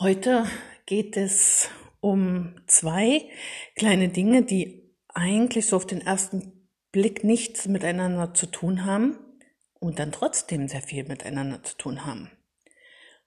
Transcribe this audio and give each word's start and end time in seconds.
Heute 0.00 0.46
geht 0.86 1.16
es 1.16 1.70
um 1.98 2.54
zwei 2.68 3.28
kleine 3.74 4.10
Dinge, 4.10 4.44
die 4.44 4.94
eigentlich 5.08 5.66
so 5.66 5.74
auf 5.74 5.86
den 5.86 6.00
ersten 6.00 6.68
Blick 6.92 7.24
nichts 7.24 7.66
miteinander 7.66 8.32
zu 8.32 8.46
tun 8.46 8.84
haben 8.84 9.18
und 9.80 9.98
dann 9.98 10.12
trotzdem 10.12 10.68
sehr 10.68 10.82
viel 10.82 11.02
miteinander 11.02 11.64
zu 11.64 11.76
tun 11.76 12.06
haben. 12.06 12.30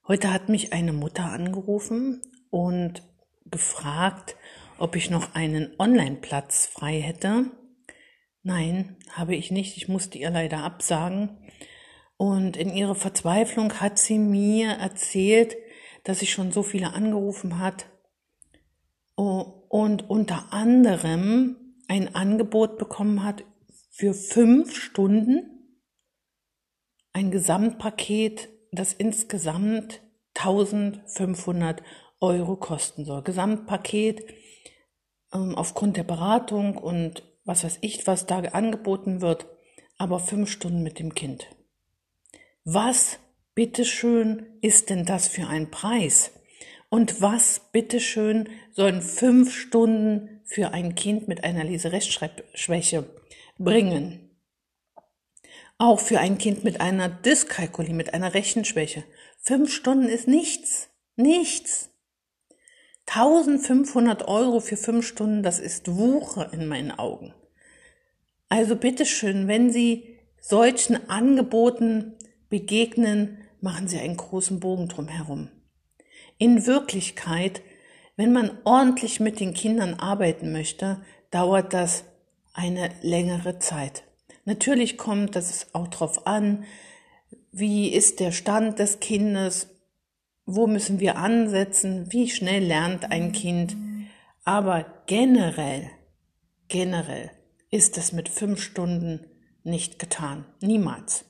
Heute 0.08 0.32
hat 0.32 0.48
mich 0.48 0.72
eine 0.72 0.94
Mutter 0.94 1.26
angerufen 1.26 2.22
und 2.52 3.04
gefragt, 3.48 4.38
ob 4.78 4.96
ich 4.96 5.10
noch 5.10 5.36
einen 5.36 5.76
Online-Platz 5.78 6.68
frei 6.68 7.02
hätte. 7.02 7.52
Nein, 8.44 8.96
habe 9.12 9.36
ich 9.36 9.52
nicht. 9.52 9.76
Ich 9.76 9.90
musste 9.90 10.18
ihr 10.18 10.30
leider 10.30 10.60
absagen. 10.60 11.38
Und 12.16 12.56
in 12.56 12.70
ihrer 12.74 12.96
Verzweiflung 12.96 13.82
hat 13.82 14.00
sie 14.00 14.20
mir 14.20 14.70
erzählt, 14.70 15.58
dass 16.04 16.20
sie 16.20 16.28
schon 16.28 16.52
so 16.52 16.64
viele 16.64 16.94
angerufen 16.94 17.60
hat 17.60 17.86
und 19.16 20.10
unter 20.10 20.52
anderem 20.52 21.76
ein 21.88 22.16
Angebot 22.16 22.78
bekommen 22.78 23.24
hat 23.24 23.44
für 23.92 24.14
fünf 24.14 24.76
Stunden 24.76 25.52
ein 27.14 27.30
Gesamtpaket, 27.30 28.50
das 28.72 28.94
insgesamt 28.94 30.02
1500 30.36 31.84
Euro 32.22 32.56
kosten 32.56 33.04
soll. 33.04 33.22
Gesamtpaket 33.24 34.24
ähm, 35.34 35.56
aufgrund 35.56 35.98
der 35.98 36.04
Beratung 36.04 36.78
und 36.78 37.24
was 37.44 37.64
weiß 37.64 37.80
ich, 37.82 38.08
was 38.08 38.26
da 38.26 38.40
angeboten 38.40 39.22
wird, 39.22 39.48
aber 39.98 40.20
fünf 40.20 40.50
Stunden 40.50 40.84
mit 40.84 41.00
dem 41.00 41.14
Kind. 41.14 41.48
Was 42.64 43.20
bitteschön 43.56 44.46
ist 44.62 44.90
denn 44.90 45.06
das 45.06 45.28
für 45.28 45.48
ein 45.48 45.72
Preis? 45.72 46.32
Und 46.90 47.22
was 47.22 47.62
bitteschön 47.72 48.50
sollen 48.72 49.02
fünf 49.02 49.56
Stunden 49.56 50.42
für 50.44 50.74
ein 50.74 50.96
Kind 50.96 51.28
mit 51.28 51.44
einer 51.44 51.64
Leserechtschreibschwäche 51.64 53.06
bringen? 53.58 54.30
Auch 55.78 56.00
für 56.00 56.20
ein 56.20 56.38
Kind 56.38 56.64
mit 56.64 56.82
einer 56.82 57.10
Dyskalkulie, 57.10 57.94
mit 57.94 58.14
einer 58.14 58.34
Rechenschwäche. 58.34 59.04
Fünf 59.40 59.74
Stunden 59.74 60.10
ist 60.10 60.28
nichts. 60.28 60.90
Nichts. 61.16 61.90
1500 63.08 64.28
Euro 64.28 64.60
für 64.60 64.78
fünf 64.78 65.06
Stunden, 65.06 65.44
das 65.44 65.60
ist 65.60 65.96
Wuche 65.98 66.50
in 66.54 66.68
meinen 66.68 66.92
Augen. 66.92 67.34
Also 68.48 68.76
bitteschön, 68.76 69.48
wenn 69.48 69.72
Sie 69.72 70.20
solchen 70.40 71.10
Angeboten 71.10 72.14
begegnen, 72.50 73.41
machen 73.62 73.88
Sie 73.88 74.00
einen 74.00 74.18
großen 74.18 74.60
Bogen 74.60 74.88
drum 74.88 75.08
herum. 75.08 75.50
In 76.38 76.66
Wirklichkeit, 76.66 77.62
wenn 78.16 78.34
man 78.34 78.58
ordentlich 78.64 79.20
mit 79.20 79.40
den 79.40 79.54
Kindern 79.54 79.94
arbeiten 79.96 80.52
möchte, 80.52 81.02
dauert 81.30 81.74
das 81.74 82.04
eine 82.54 82.90
längere 83.02 83.60
Zeit. 83.60 84.04
Natürlich 84.46 84.98
kommt 84.98 85.36
das 85.36 85.74
auch 85.74 85.88
darauf 85.88 86.28
an, 86.28 86.66
wie 87.52 87.90
ist 87.90 88.20
der 88.20 88.32
Stand 88.32 88.80
des 88.80 89.00
Kindes, 89.00 89.70
wo 90.46 90.68
müssen 90.68 91.00
wir 91.00 91.18
ansetzen, 91.18 92.12
wie 92.12 92.30
schnell 92.30 92.64
lernt 92.64 93.12
ein 93.12 93.32
Kind. 93.32 93.78
Aber 94.44 94.86
generell, 95.06 95.90
generell 96.68 97.32
ist 97.70 97.98
es 97.98 98.12
mit 98.12 98.30
fünf 98.30 98.62
Stunden 98.62 99.26
nicht 99.64 100.00
getan. 100.00 100.46
Niemals. 100.62 101.26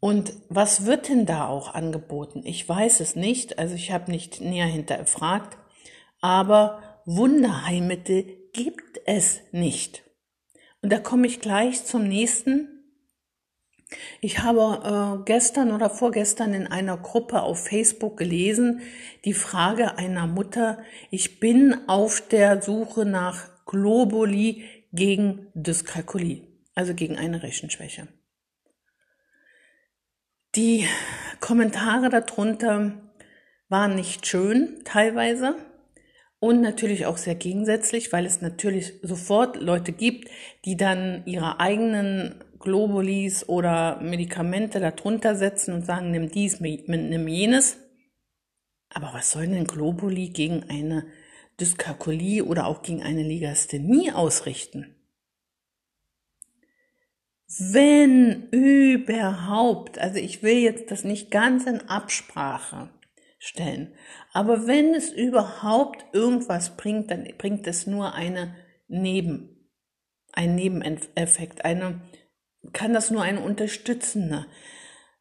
Und 0.00 0.32
was 0.48 0.86
wird 0.86 1.08
denn 1.08 1.26
da 1.26 1.46
auch 1.46 1.74
angeboten? 1.74 2.42
Ich 2.44 2.66
weiß 2.66 3.00
es 3.00 3.16
nicht, 3.16 3.58
also 3.58 3.74
ich 3.74 3.92
habe 3.92 4.10
nicht 4.10 4.40
näher 4.40 4.66
hinterfragt, 4.66 5.58
aber 6.22 7.02
Wunderheilmittel 7.04 8.24
gibt 8.52 9.00
es 9.04 9.40
nicht. 9.52 10.02
Und 10.82 10.90
da 10.90 10.98
komme 10.98 11.26
ich 11.26 11.40
gleich 11.40 11.84
zum 11.84 12.08
nächsten. 12.08 12.68
Ich 14.20 14.38
habe 14.38 15.18
äh, 15.20 15.24
gestern 15.24 15.72
oder 15.72 15.90
vorgestern 15.90 16.54
in 16.54 16.66
einer 16.66 16.96
Gruppe 16.96 17.42
auf 17.42 17.64
Facebook 17.64 18.16
gelesen, 18.16 18.80
die 19.24 19.34
Frage 19.34 19.98
einer 19.98 20.26
Mutter, 20.26 20.78
ich 21.10 21.40
bin 21.40 21.88
auf 21.88 22.20
der 22.20 22.62
Suche 22.62 23.04
nach 23.04 23.64
Globuli 23.66 24.64
gegen 24.92 25.48
Dyskalkulie, 25.54 26.42
also 26.74 26.94
gegen 26.94 27.16
eine 27.16 27.42
Rechenschwäche. 27.42 28.08
Die 30.56 30.84
Kommentare 31.38 32.08
darunter 32.08 32.92
waren 33.68 33.94
nicht 33.94 34.26
schön 34.26 34.80
teilweise 34.84 35.54
und 36.40 36.60
natürlich 36.60 37.06
auch 37.06 37.18
sehr 37.18 37.36
gegensätzlich, 37.36 38.12
weil 38.12 38.26
es 38.26 38.40
natürlich 38.40 38.94
sofort 39.02 39.60
Leute 39.60 39.92
gibt, 39.92 40.28
die 40.64 40.76
dann 40.76 41.22
ihre 41.24 41.60
eigenen 41.60 42.42
Globulis 42.58 43.48
oder 43.48 44.00
Medikamente 44.00 44.80
darunter 44.80 45.36
setzen 45.36 45.72
und 45.72 45.86
sagen, 45.86 46.10
nimm 46.10 46.30
dies, 46.30 46.58
nimm 46.58 47.28
jenes. 47.28 47.78
Aber 48.88 49.12
was 49.14 49.30
soll 49.30 49.46
denn 49.46 49.66
Globuli 49.66 50.30
gegen 50.30 50.64
eine 50.68 51.06
Dyskalkulie 51.60 52.44
oder 52.44 52.66
auch 52.66 52.82
gegen 52.82 53.04
eine 53.04 53.22
Legasthenie 53.22 54.10
ausrichten? 54.10 54.96
Wenn 57.58 58.48
überhaupt, 58.50 59.98
also 59.98 60.18
ich 60.18 60.44
will 60.44 60.58
jetzt 60.58 60.92
das 60.92 61.02
nicht 61.02 61.32
ganz 61.32 61.66
in 61.66 61.80
Absprache 61.88 62.90
stellen, 63.40 63.92
aber 64.32 64.68
wenn 64.68 64.94
es 64.94 65.10
überhaupt 65.10 66.04
irgendwas 66.12 66.76
bringt, 66.76 67.10
dann 67.10 67.26
bringt 67.38 67.66
es 67.66 67.88
nur 67.88 68.14
eine 68.14 68.54
Neben, 68.86 69.68
ein 70.32 70.54
Nebeneffekt, 70.54 71.64
eine, 71.64 72.00
kann 72.72 72.92
das 72.92 73.10
nur 73.10 73.22
eine 73.22 73.40
unterstützende 73.40 74.46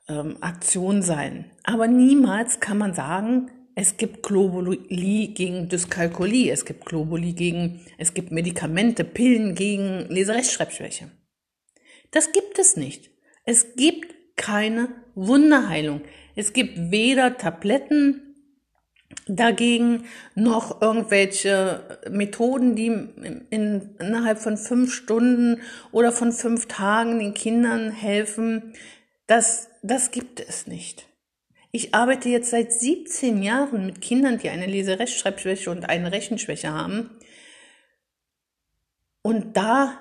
ähm, 0.07 0.38
Aktion 0.41 1.01
sein. 1.01 1.51
Aber 1.63 1.88
niemals 1.88 2.59
kann 2.59 2.78
man 2.78 2.94
sagen, 2.94 3.50
es 3.73 3.97
gibt 3.97 4.22
Globuli 4.22 5.34
gegen 5.34 5.68
Dyskalkulie, 5.68 6.51
es 6.51 6.66
gibt 6.66 6.85
Globuli 6.85 7.34
gegen, 7.34 7.85
es 7.97 8.13
gibt 8.13 8.31
Medikamente, 8.31 9.03
Pillen 9.03 9.56
gegen 9.56 10.07
Leserechtschreibschwäche. 10.09 11.12
Das 12.11 12.31
gibt 12.31 12.59
es 12.59 12.75
nicht. 12.75 13.11
Es 13.45 13.75
gibt 13.75 14.35
keine 14.35 14.89
Wunderheilung. 15.15 16.01
Es 16.35 16.53
gibt 16.53 16.91
weder 16.91 17.37
Tabletten 17.37 18.29
dagegen 19.27 20.05
noch 20.35 20.81
irgendwelche 20.81 21.99
Methoden, 22.09 22.75
die 22.75 22.87
in, 22.87 23.95
innerhalb 23.99 24.39
von 24.39 24.57
fünf 24.57 24.93
Stunden 24.93 25.61
oder 25.91 26.11
von 26.11 26.31
fünf 26.31 26.67
Tagen 26.67 27.19
den 27.19 27.33
Kindern 27.33 27.91
helfen. 27.91 28.73
Das, 29.27 29.69
das 29.81 30.11
gibt 30.11 30.39
es 30.39 30.67
nicht. 30.67 31.07
Ich 31.71 31.93
arbeite 31.93 32.29
jetzt 32.29 32.49
seit 32.49 32.73
17 32.73 33.43
Jahren 33.43 33.85
mit 33.85 34.01
Kindern, 34.01 34.39
die 34.39 34.49
eine 34.49 34.65
Leserechtschreibschwäche 34.65 35.69
und 35.69 35.87
eine 35.87 36.11
Rechenschwäche 36.11 36.71
haben. 36.71 37.11
Und 39.21 39.55
da 39.55 39.99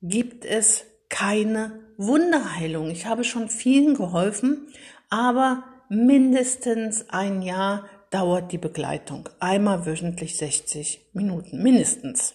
gibt 0.00 0.44
es 0.44 0.84
keine 1.08 1.80
Wunderheilung. 1.96 2.90
Ich 2.90 3.06
habe 3.06 3.24
schon 3.24 3.48
vielen 3.48 3.94
geholfen, 3.94 4.68
aber 5.10 5.64
mindestens 5.88 7.08
ein 7.08 7.42
Jahr 7.42 7.88
dauert 8.10 8.52
die 8.52 8.58
Begleitung. 8.58 9.28
Einmal 9.40 9.86
wöchentlich 9.86 10.36
60 10.36 11.10
Minuten, 11.12 11.62
mindestens. 11.62 12.34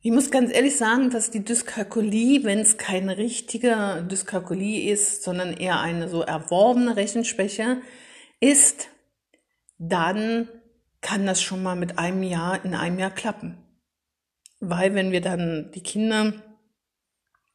Ich 0.00 0.12
muss 0.12 0.30
ganz 0.30 0.52
ehrlich 0.52 0.76
sagen, 0.76 1.10
dass 1.10 1.32
die 1.32 1.44
Dyskalkulie, 1.44 2.44
wenn 2.44 2.60
es 2.60 2.78
keine 2.78 3.18
richtige 3.18 4.06
Dyskalkulie 4.08 4.92
ist, 4.92 5.24
sondern 5.24 5.52
eher 5.52 5.80
eine 5.80 6.08
so 6.08 6.22
erworbene 6.22 6.94
Rechenschwäche 6.94 7.78
ist, 8.38 8.88
dann 9.78 10.48
kann 11.00 11.26
das 11.26 11.42
schon 11.42 11.62
mal 11.62 11.74
mit 11.74 11.98
einem 11.98 12.22
Jahr 12.22 12.64
in 12.64 12.74
einem 12.74 13.00
Jahr 13.00 13.10
klappen. 13.10 13.58
Weil 14.68 14.94
wenn 14.94 15.12
wir 15.12 15.20
dann 15.20 15.70
die 15.74 15.82
Kinder, 15.82 16.32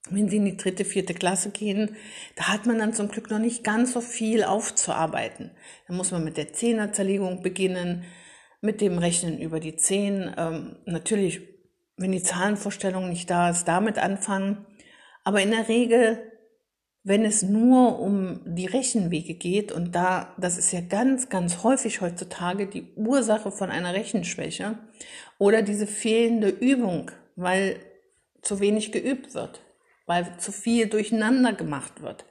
wenn 0.09 0.29
sie 0.29 0.37
in 0.37 0.45
die 0.45 0.57
dritte, 0.57 0.85
vierte 0.85 1.13
Klasse 1.13 1.51
gehen, 1.51 1.95
da 2.35 2.47
hat 2.47 2.65
man 2.65 2.79
dann 2.79 2.93
zum 2.93 3.09
Glück 3.09 3.29
noch 3.29 3.39
nicht 3.39 3.63
ganz 3.63 3.93
so 3.93 4.01
viel 4.01 4.43
aufzuarbeiten. 4.43 5.51
Da 5.87 5.93
muss 5.93 6.11
man 6.11 6.23
mit 6.23 6.37
der 6.37 6.53
Zehnerzerlegung 6.53 7.41
beginnen, 7.41 8.03
mit 8.61 8.81
dem 8.81 8.97
Rechnen 8.97 9.39
über 9.39 9.59
die 9.59 9.75
Zehn. 9.75 10.33
Ähm, 10.37 10.77
natürlich, 10.85 11.41
wenn 11.97 12.11
die 12.11 12.23
Zahlenvorstellung 12.23 13.09
nicht 13.09 13.29
da 13.29 13.49
ist, 13.49 13.65
damit 13.65 13.97
anfangen. 13.97 14.65
Aber 15.23 15.41
in 15.41 15.51
der 15.51 15.67
Regel 15.67 16.31
wenn 17.03 17.25
es 17.25 17.41
nur 17.41 17.99
um 17.99 18.41
die 18.45 18.67
Rechenwege 18.67 19.33
geht, 19.33 19.71
und 19.71 19.95
da, 19.95 20.35
das 20.37 20.57
ist 20.57 20.71
ja 20.71 20.81
ganz, 20.81 21.29
ganz 21.29 21.63
häufig 21.63 22.01
heutzutage 22.01 22.67
die 22.67 22.93
Ursache 22.95 23.51
von 23.51 23.71
einer 23.71 23.93
Rechenschwäche 23.93 24.77
oder 25.41 25.63
diese 25.63 25.87
fehlende 25.87 26.49
Übung, 26.49 27.09
weil 27.35 27.79
zu 28.43 28.59
wenig 28.59 28.91
geübt 28.91 29.33
wird, 29.33 29.59
weil 30.05 30.37
zu 30.37 30.51
viel 30.51 30.87
durcheinander 30.87 31.51
gemacht 31.53 32.03
wird. 32.03 32.25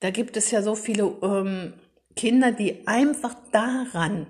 Da 0.00 0.10
gibt 0.10 0.36
es 0.36 0.50
ja 0.50 0.60
so 0.60 0.74
viele 0.74 1.04
ähm, 1.22 1.72
Kinder, 2.16 2.52
die 2.52 2.86
einfach 2.86 3.34
daran 3.50 4.26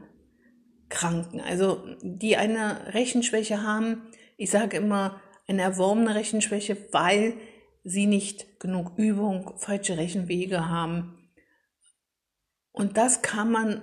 kranken, 0.88 1.40
also 1.40 1.84
die 2.00 2.36
eine 2.36 2.94
Rechenschwäche 2.94 3.64
haben, 3.64 4.02
ich 4.36 4.52
sage 4.52 4.76
immer 4.76 5.20
eine 5.48 5.62
erworbene 5.62 6.14
Rechenschwäche, 6.14 6.76
weil 6.92 7.34
sie 7.82 8.06
nicht 8.06 8.60
genug 8.60 8.92
Übung, 8.96 9.54
falsche 9.56 9.96
Rechenwege 9.96 10.68
haben. 10.68 11.32
Und 12.70 12.96
das 12.96 13.22
kann 13.22 13.50
man 13.50 13.82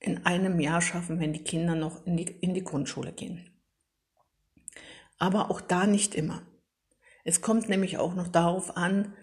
in 0.00 0.24
einem 0.26 0.60
Jahr 0.60 0.80
schaffen, 0.80 1.20
wenn 1.20 1.32
die 1.32 1.44
Kinder 1.44 1.74
noch 1.74 2.06
in 2.06 2.16
die, 2.16 2.24
in 2.24 2.54
die 2.54 2.64
Grundschule 2.64 3.12
gehen. 3.12 3.50
Aber 5.18 5.50
auch 5.50 5.60
da 5.60 5.86
nicht 5.86 6.14
immer. 6.14 6.42
Es 7.24 7.40
kommt 7.40 7.68
nämlich 7.68 7.98
auch 7.98 8.14
noch 8.14 8.28
darauf 8.28 8.76
an, 8.76 9.14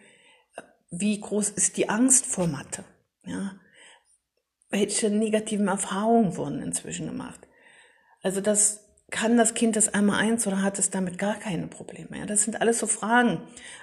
wie 0.91 1.19
groß 1.19 1.49
ist 1.49 1.77
die 1.77 1.89
Angst 1.89 2.25
vor 2.25 2.47
Mathe. 2.47 2.83
Ja? 3.25 3.55
Welche 4.69 5.09
negativen 5.09 5.67
Erfahrungen 5.67 6.35
wurden 6.35 6.61
inzwischen 6.61 7.07
gemacht? 7.07 7.47
Also 8.21 8.41
das 8.41 8.85
kann 9.11 9.37
das 9.37 9.53
Kind 9.53 9.75
das 9.75 9.93
einmal 9.93 10.19
eins 10.19 10.45
oder 10.47 10.61
hat 10.61 10.79
es 10.79 10.89
damit 10.89 11.17
gar 11.17 11.35
keine 11.35 11.67
Probleme? 11.67 12.17
Ja, 12.17 12.25
das 12.25 12.43
sind 12.43 12.59
alles 12.59 12.79
so 12.79 12.87
Fragen. 12.87 13.41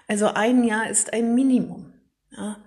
Also 0.09 0.27
ein 0.27 0.65
Jahr 0.65 0.91
ist 0.91 1.13
ein 1.13 1.35
Minimum. 1.35 1.95
Ja, 2.31 2.59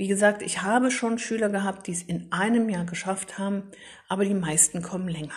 wie 0.00 0.08
gesagt, 0.08 0.40
ich 0.40 0.62
habe 0.62 0.90
schon 0.90 1.18
Schüler 1.18 1.50
gehabt, 1.50 1.86
die 1.86 1.92
es 1.92 2.02
in 2.02 2.32
einem 2.32 2.70
Jahr 2.70 2.86
geschafft 2.86 3.36
haben, 3.36 3.70
aber 4.08 4.24
die 4.24 4.32
meisten 4.32 4.80
kommen 4.80 5.08
länger. 5.08 5.34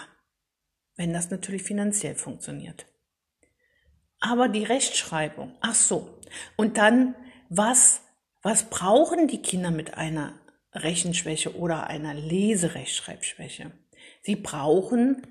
Wenn 0.95 1.11
das 1.11 1.29
natürlich 1.29 1.63
finanziell 1.63 2.15
funktioniert. 2.15 2.85
Aber 4.21 4.47
die 4.47 4.63
Rechtschreibung, 4.63 5.53
ach 5.59 5.75
so. 5.75 6.17
Und 6.55 6.77
dann, 6.77 7.13
was, 7.49 8.03
was 8.41 8.69
brauchen 8.69 9.27
die 9.27 9.41
Kinder 9.41 9.69
mit 9.69 9.95
einer 9.97 10.39
Rechenschwäche 10.71 11.57
oder 11.57 11.87
einer 11.87 12.13
Leserechtschreibschwäche? 12.13 13.73
Sie 14.21 14.37
brauchen 14.37 15.27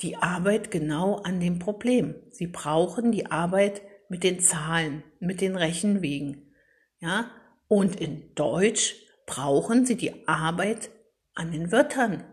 die 0.00 0.16
Arbeit 0.16 0.70
genau 0.70 1.16
an 1.16 1.40
dem 1.40 1.58
Problem. 1.58 2.14
Sie 2.30 2.46
brauchen 2.46 3.12
die 3.12 3.26
Arbeit 3.26 3.82
mit 4.08 4.24
den 4.24 4.40
Zahlen, 4.40 5.02
mit 5.20 5.42
den 5.42 5.56
Rechenwegen. 5.56 6.54
Ja? 7.00 7.30
Und 7.68 8.00
in 8.00 8.34
Deutsch 8.34 8.94
brauchen 9.26 9.86
sie 9.86 9.96
die 9.96 10.26
Arbeit 10.28 10.90
an 11.34 11.52
den 11.52 11.72
Wörtern. 11.72 12.24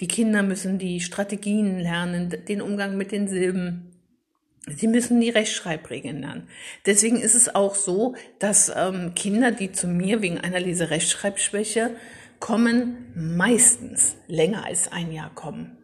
Die 0.00 0.08
Kinder 0.08 0.42
müssen 0.42 0.78
die 0.78 1.00
Strategien 1.00 1.78
lernen, 1.78 2.34
den 2.48 2.60
Umgang 2.60 2.96
mit 2.96 3.12
den 3.12 3.28
Silben. 3.28 3.90
Sie 4.66 4.88
müssen 4.88 5.20
die 5.20 5.30
Rechtschreibregeln 5.30 6.20
lernen. 6.20 6.48
Deswegen 6.86 7.20
ist 7.20 7.34
es 7.34 7.54
auch 7.54 7.74
so, 7.74 8.16
dass 8.38 8.72
ähm, 8.74 9.14
Kinder, 9.14 9.52
die 9.52 9.72
zu 9.72 9.86
mir 9.86 10.20
wegen 10.20 10.38
einer 10.38 10.58
Leserechtschreibschwäche 10.58 11.90
kommen, 12.40 13.12
meistens 13.14 14.16
länger 14.26 14.64
als 14.64 14.90
ein 14.90 15.12
Jahr 15.12 15.32
kommen 15.34 15.78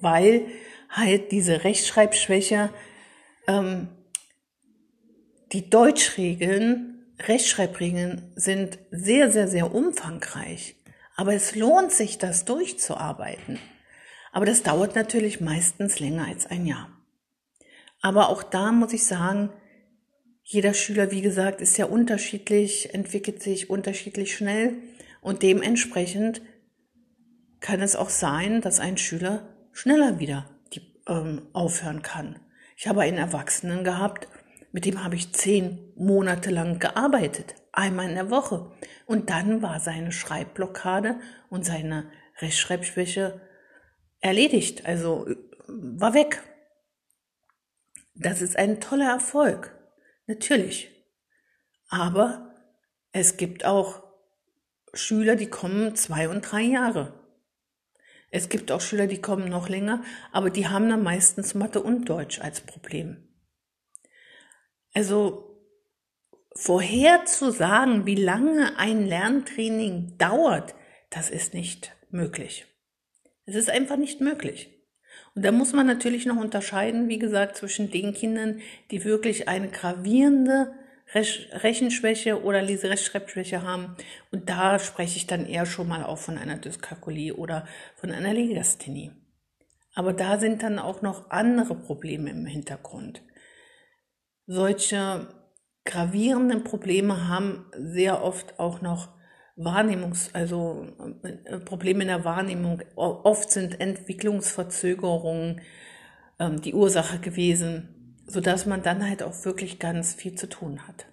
weil 0.00 0.46
halt 0.88 1.32
diese 1.32 1.64
Rechtschreibschwäche, 1.64 2.70
ähm, 3.46 3.88
die 5.52 5.70
Deutschregeln, 5.70 6.97
Rechtschreibregeln 7.20 8.32
sind 8.36 8.78
sehr, 8.90 9.30
sehr, 9.30 9.48
sehr 9.48 9.74
umfangreich. 9.74 10.76
Aber 11.16 11.34
es 11.34 11.54
lohnt 11.54 11.92
sich, 11.92 12.18
das 12.18 12.44
durchzuarbeiten. 12.44 13.58
Aber 14.32 14.46
das 14.46 14.62
dauert 14.62 14.94
natürlich 14.94 15.40
meistens 15.40 15.98
länger 15.98 16.26
als 16.26 16.46
ein 16.46 16.66
Jahr. 16.66 16.90
Aber 18.00 18.28
auch 18.28 18.42
da 18.42 18.70
muss 18.72 18.92
ich 18.92 19.04
sagen, 19.04 19.50
jeder 20.44 20.72
Schüler, 20.72 21.10
wie 21.10 21.20
gesagt, 21.20 21.60
ist 21.60 21.76
ja 21.76 21.86
unterschiedlich, 21.86 22.94
entwickelt 22.94 23.42
sich 23.42 23.68
unterschiedlich 23.68 24.34
schnell 24.34 24.74
und 25.20 25.42
dementsprechend 25.42 26.40
kann 27.60 27.82
es 27.82 27.96
auch 27.96 28.08
sein, 28.08 28.60
dass 28.60 28.80
ein 28.80 28.96
Schüler 28.96 29.54
schneller 29.72 30.20
wieder 30.20 30.48
die, 30.72 30.80
ähm, 31.06 31.42
aufhören 31.52 32.02
kann. 32.02 32.38
Ich 32.76 32.86
habe 32.86 33.02
einen 33.02 33.18
Erwachsenen 33.18 33.82
gehabt, 33.84 34.28
mit 34.72 34.84
dem 34.84 35.02
habe 35.02 35.16
ich 35.16 35.32
zehn 35.32 35.92
Monate 35.96 36.50
lang 36.50 36.78
gearbeitet, 36.78 37.54
einmal 37.72 38.08
in 38.08 38.14
der 38.14 38.30
Woche. 38.30 38.70
Und 39.06 39.30
dann 39.30 39.62
war 39.62 39.80
seine 39.80 40.12
Schreibblockade 40.12 41.18
und 41.48 41.64
seine 41.64 42.10
Rechtschreibschwäche 42.38 43.40
erledigt, 44.20 44.86
also 44.86 45.26
war 45.66 46.14
weg. 46.14 46.42
Das 48.14 48.42
ist 48.42 48.56
ein 48.56 48.80
toller 48.80 49.10
Erfolg, 49.10 49.76
natürlich. 50.26 50.90
Aber 51.88 52.54
es 53.12 53.36
gibt 53.36 53.64
auch 53.64 54.02
Schüler, 54.92 55.36
die 55.36 55.48
kommen 55.48 55.94
zwei 55.94 56.28
und 56.28 56.42
drei 56.42 56.62
Jahre. 56.62 57.14
Es 58.30 58.48
gibt 58.48 58.70
auch 58.72 58.80
Schüler, 58.80 59.06
die 59.06 59.20
kommen 59.20 59.48
noch 59.48 59.68
länger, 59.68 60.02
aber 60.32 60.50
die 60.50 60.68
haben 60.68 60.88
dann 60.90 61.02
meistens 61.02 61.54
Mathe 61.54 61.82
und 61.82 62.08
Deutsch 62.08 62.40
als 62.40 62.60
Problem. 62.60 63.27
Also 64.94 65.48
vorher 66.54 67.24
zu 67.24 67.50
sagen, 67.50 68.06
wie 68.06 68.16
lange 68.16 68.78
ein 68.78 69.06
Lerntraining 69.06 70.18
dauert, 70.18 70.74
das 71.10 71.30
ist 71.30 71.54
nicht 71.54 71.92
möglich. 72.10 72.66
Es 73.46 73.54
ist 73.54 73.70
einfach 73.70 73.96
nicht 73.96 74.20
möglich. 74.20 74.74
Und 75.34 75.44
da 75.44 75.52
muss 75.52 75.72
man 75.72 75.86
natürlich 75.86 76.26
noch 76.26 76.36
unterscheiden, 76.36 77.08
wie 77.08 77.18
gesagt, 77.18 77.56
zwischen 77.56 77.90
den 77.90 78.12
Kindern, 78.12 78.60
die 78.90 79.04
wirklich 79.04 79.48
eine 79.48 79.68
gravierende 79.68 80.74
Rechenschwäche 81.14 82.42
oder 82.42 82.60
Leserechtschreibschwäche 82.60 83.62
haben. 83.62 83.96
Und 84.30 84.48
da 84.50 84.78
spreche 84.78 85.16
ich 85.16 85.26
dann 85.26 85.46
eher 85.46 85.64
schon 85.64 85.88
mal 85.88 86.04
auch 86.04 86.18
von 86.18 86.36
einer 86.36 86.58
Dyskalkulie 86.58 87.34
oder 87.34 87.66
von 87.96 88.10
einer 88.10 88.34
Legasthenie. 88.34 89.12
Aber 89.94 90.12
da 90.12 90.38
sind 90.38 90.62
dann 90.62 90.78
auch 90.78 91.02
noch 91.02 91.30
andere 91.30 91.74
Probleme 91.74 92.30
im 92.30 92.44
Hintergrund. 92.44 93.22
Solche 94.48 95.28
gravierenden 95.84 96.64
Probleme 96.64 97.28
haben 97.28 97.66
sehr 97.76 98.24
oft 98.24 98.58
auch 98.58 98.80
noch 98.80 99.10
Wahrnehmungs-, 99.56 100.34
also 100.34 100.88
äh, 101.22 101.60
Probleme 101.60 102.02
in 102.02 102.08
der 102.08 102.24
Wahrnehmung. 102.24 102.82
Oft 102.96 103.52
sind 103.52 103.80
Entwicklungsverzögerungen 103.80 105.60
ähm, 106.40 106.60
die 106.60 106.74
Ursache 106.74 107.20
gewesen 107.20 107.94
so 108.28 108.40
dass 108.40 108.66
man 108.66 108.82
dann 108.82 109.04
halt 109.04 109.22
auch 109.22 109.44
wirklich 109.44 109.78
ganz 109.78 110.14
viel 110.14 110.34
zu 110.34 110.48
tun 110.48 110.86
hat. 110.86 111.06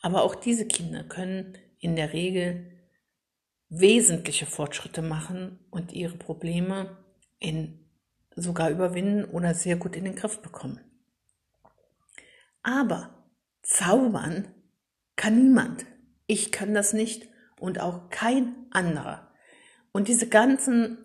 Aber 0.00 0.22
auch 0.22 0.36
diese 0.36 0.66
Kinder 0.66 1.02
können 1.02 1.58
in 1.80 1.96
der 1.96 2.12
Regel 2.12 2.72
wesentliche 3.68 4.46
Fortschritte 4.46 5.02
machen 5.02 5.58
und 5.70 5.92
ihre 5.92 6.16
Probleme 6.16 6.96
in 7.40 7.90
sogar 8.34 8.70
überwinden 8.70 9.24
oder 9.24 9.52
sehr 9.52 9.76
gut 9.76 9.96
in 9.96 10.04
den 10.04 10.14
Griff 10.14 10.40
bekommen. 10.40 10.80
Aber 12.68 13.24
zaubern 13.62 14.54
kann 15.16 15.42
niemand. 15.42 15.86
Ich 16.26 16.52
kann 16.52 16.74
das 16.74 16.92
nicht 16.92 17.26
und 17.58 17.80
auch 17.80 18.10
kein 18.10 18.66
anderer. 18.70 19.32
Und 19.92 20.06
diese 20.08 20.28
ganzen, 20.28 20.98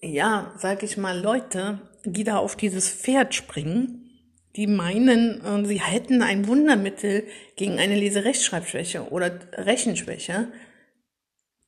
ja, 0.00 0.54
sag 0.56 0.82
ich 0.82 0.96
mal, 0.96 1.20
Leute, 1.20 1.82
die 2.06 2.24
da 2.24 2.38
auf 2.38 2.56
dieses 2.56 2.88
Pferd 2.88 3.34
springen, 3.34 4.08
die 4.56 4.66
meinen, 4.66 5.44
äh, 5.44 5.66
sie 5.66 5.82
hätten 5.82 6.22
ein 6.22 6.46
Wundermittel 6.46 7.26
gegen 7.56 7.78
eine 7.78 7.96
Leserechtschreibschwäche 7.96 9.10
oder 9.10 9.38
Rechenschwäche, 9.52 10.50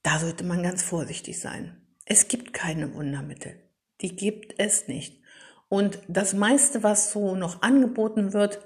da 0.02 0.18
sollte 0.18 0.44
man 0.44 0.62
ganz 0.62 0.82
vorsichtig 0.82 1.38
sein. 1.38 1.82
Es 2.06 2.28
gibt 2.28 2.54
keine 2.54 2.94
Wundermittel. 2.94 3.60
Die 4.00 4.16
gibt 4.16 4.54
es 4.56 4.88
nicht. 4.88 5.22
Und 5.74 5.98
das 6.06 6.34
meiste, 6.34 6.84
was 6.84 7.10
so 7.10 7.34
noch 7.34 7.62
angeboten 7.62 8.32
wird, 8.32 8.60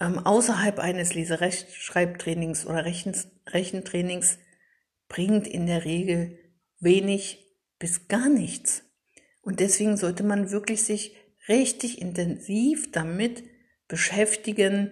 ähm, 0.00 0.18
außerhalb 0.18 0.80
eines 0.80 1.14
Leserechtschreibtrainings 1.14 2.66
oder 2.66 2.84
Rechens, 2.84 3.28
Rechentrainings, 3.46 4.38
bringt 5.06 5.46
in 5.46 5.66
der 5.66 5.84
Regel 5.84 6.36
wenig 6.80 7.46
bis 7.78 8.08
gar 8.08 8.28
nichts. 8.28 8.82
Und 9.40 9.60
deswegen 9.60 9.96
sollte 9.96 10.24
man 10.24 10.50
wirklich 10.50 10.82
sich 10.82 11.14
richtig 11.46 12.02
intensiv 12.02 12.90
damit 12.90 13.44
beschäftigen, 13.86 14.90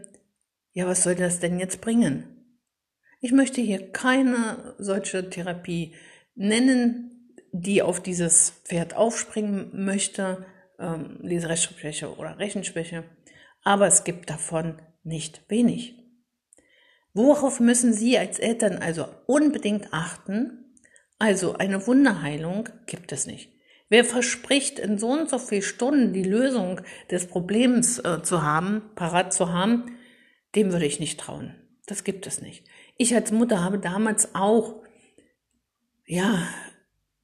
ja, 0.71 0.87
was 0.87 1.03
soll 1.03 1.17
das 1.17 1.41
denn 1.41 1.59
jetzt 1.59 1.81
bringen? 1.81 2.63
Ich 3.21 3.33
möchte 3.33 3.61
hier 3.61 3.91
keine 3.91 4.77
solche 4.79 5.29
Therapie 5.29 5.97
nennen, 6.37 7.35
die 7.51 7.83
auf 7.83 8.01
dieses 8.01 8.51
Pferd 8.67 8.95
aufspringen 8.95 9.85
möchte, 9.85 10.47
ähm, 10.81 11.19
Leserechtschreibschwäche 11.23 12.17
oder 12.17 12.39
Rechenschwäche, 12.39 13.05
aber 13.63 13.87
es 13.87 14.05
gibt 14.05 14.31
davon 14.31 14.81
nicht 15.03 15.43
wenig. 15.49 15.95
Worauf 17.13 17.61
müssen 17.61 17.93
Sie 17.93 18.19
als 18.19 18.39
Eltern 18.39 18.79
also 18.79 19.09
unbedingt 19.27 19.93
achten? 19.93 20.77
Also 21.19 21.55
eine 21.55 21.87
Wunderheilung 21.87 22.69
gibt 22.87 23.13
es 23.13 23.27
nicht. 23.27 23.53
Wer 23.89 24.05
verspricht, 24.05 24.79
in 24.79 24.99
so 24.99 25.09
und 25.09 25.29
so 25.29 25.39
viel 25.39 25.63
Stunden 25.63 26.13
die 26.13 26.23
Lösung 26.23 26.81
des 27.11 27.27
Problems 27.27 27.99
äh, 27.99 28.23
zu 28.23 28.43
haben, 28.43 28.83
parat 28.95 29.33
zu 29.33 29.53
haben, 29.53 29.99
dem 30.55 30.73
würde 30.73 30.87
ich 30.87 31.01
nicht 31.01 31.19
trauen. 31.19 31.55
Das 31.87 32.05
gibt 32.05 32.27
es 32.29 32.41
nicht. 32.41 32.65
Ich 32.97 33.15
als 33.15 33.33
Mutter 33.33 33.65
habe 33.65 33.81
damals 33.81 34.35
auch 34.35 34.83
ja, 36.07 36.47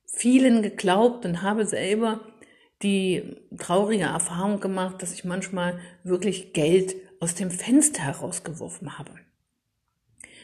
vielen 0.07 0.63
geglaubt 0.63 1.25
und 1.25 1.43
habe 1.43 1.67
selber 1.67 2.21
die 2.83 3.37
traurige 3.57 4.05
Erfahrung 4.05 4.61
gemacht, 4.61 5.03
dass 5.03 5.15
ich 5.15 5.25
manchmal 5.25 5.79
wirklich 6.05 6.53
Geld 6.53 6.95
aus 7.21 7.35
dem 7.35 7.51
Fenster 7.51 8.03
herausgeworfen 8.03 8.99
habe. 8.99 9.13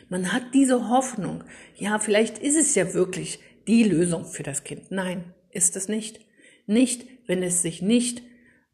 Man 0.09 0.33
hat 0.33 0.55
diese 0.55 0.89
Hoffnung, 0.89 1.45
ja, 1.77 1.99
vielleicht 1.99 2.39
ist 2.39 2.57
es 2.57 2.75
ja 2.75 2.95
wirklich 2.95 3.41
die 3.67 3.85
Lösung 3.85 4.25
für 4.25 4.43
das 4.43 4.65
Kind. 4.65 4.91
Nein, 4.91 5.33
ist 5.51 5.77
es 5.77 5.89
nicht. 5.89 6.21
Nicht, 6.67 7.07
wenn 7.27 7.43
es 7.43 7.63
sich 7.63 7.83
nicht 7.83 8.23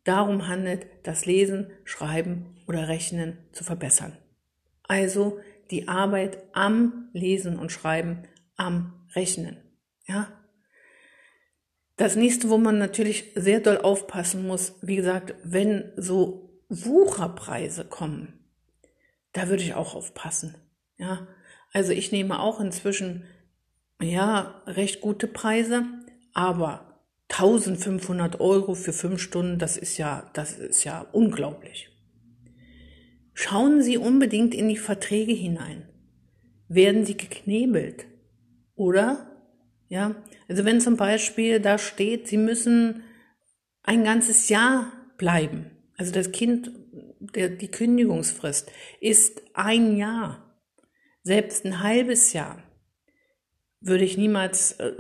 darum 0.04 0.48
handelt, 0.48 0.86
das 1.02 1.26
Lesen, 1.26 1.70
Schreiben 1.84 2.56
oder 2.66 2.88
Rechnen 2.88 3.38
zu 3.52 3.64
verbessern. 3.64 4.16
Also 4.84 5.38
die 5.70 5.86
Arbeit 5.86 6.38
am 6.54 7.10
Lesen 7.12 7.58
und 7.58 7.72
Schreiben, 7.72 8.22
am 8.56 9.06
Rechnen. 9.14 9.58
Ja. 10.06 10.37
Das 11.98 12.14
nächste, 12.14 12.48
wo 12.48 12.58
man 12.58 12.78
natürlich 12.78 13.32
sehr 13.34 13.58
doll 13.58 13.78
aufpassen 13.78 14.46
muss, 14.46 14.76
wie 14.82 14.94
gesagt, 14.94 15.34
wenn 15.42 15.90
so 15.96 16.62
Wucherpreise 16.68 17.84
kommen, 17.84 18.34
da 19.32 19.48
würde 19.48 19.64
ich 19.64 19.74
auch 19.74 19.96
aufpassen. 19.96 20.54
Ja. 20.96 21.26
Also 21.72 21.90
ich 21.92 22.12
nehme 22.12 22.38
auch 22.38 22.60
inzwischen, 22.60 23.24
ja, 24.00 24.62
recht 24.66 25.00
gute 25.00 25.26
Preise, 25.26 25.82
aber 26.32 27.02
1500 27.30 28.40
Euro 28.40 28.74
für 28.74 28.92
fünf 28.92 29.20
Stunden, 29.20 29.58
das 29.58 29.76
ist 29.76 29.98
ja, 29.98 30.30
das 30.34 30.56
ist 30.56 30.84
ja 30.84 31.04
unglaublich. 31.10 31.90
Schauen 33.34 33.82
Sie 33.82 33.98
unbedingt 33.98 34.54
in 34.54 34.68
die 34.68 34.76
Verträge 34.76 35.32
hinein. 35.32 35.88
Werden 36.68 37.04
Sie 37.04 37.16
geknebelt? 37.16 38.06
Oder? 38.76 39.37
Ja, 39.88 40.14
also 40.48 40.64
wenn 40.64 40.80
zum 40.80 40.96
Beispiel 40.96 41.60
da 41.60 41.78
steht, 41.78 42.28
Sie 42.28 42.36
müssen 42.36 43.02
ein 43.82 44.04
ganzes 44.04 44.48
Jahr 44.48 44.92
bleiben. 45.16 45.70
Also 45.96 46.12
das 46.12 46.30
Kind, 46.30 46.70
der, 47.20 47.48
die 47.48 47.70
Kündigungsfrist 47.70 48.70
ist 49.00 49.42
ein 49.54 49.96
Jahr. 49.96 50.44
Selbst 51.22 51.64
ein 51.64 51.82
halbes 51.82 52.32
Jahr 52.32 52.62
würde 53.80 54.04
ich 54.04 54.16
niemals 54.16 54.72
äh, 54.72 54.92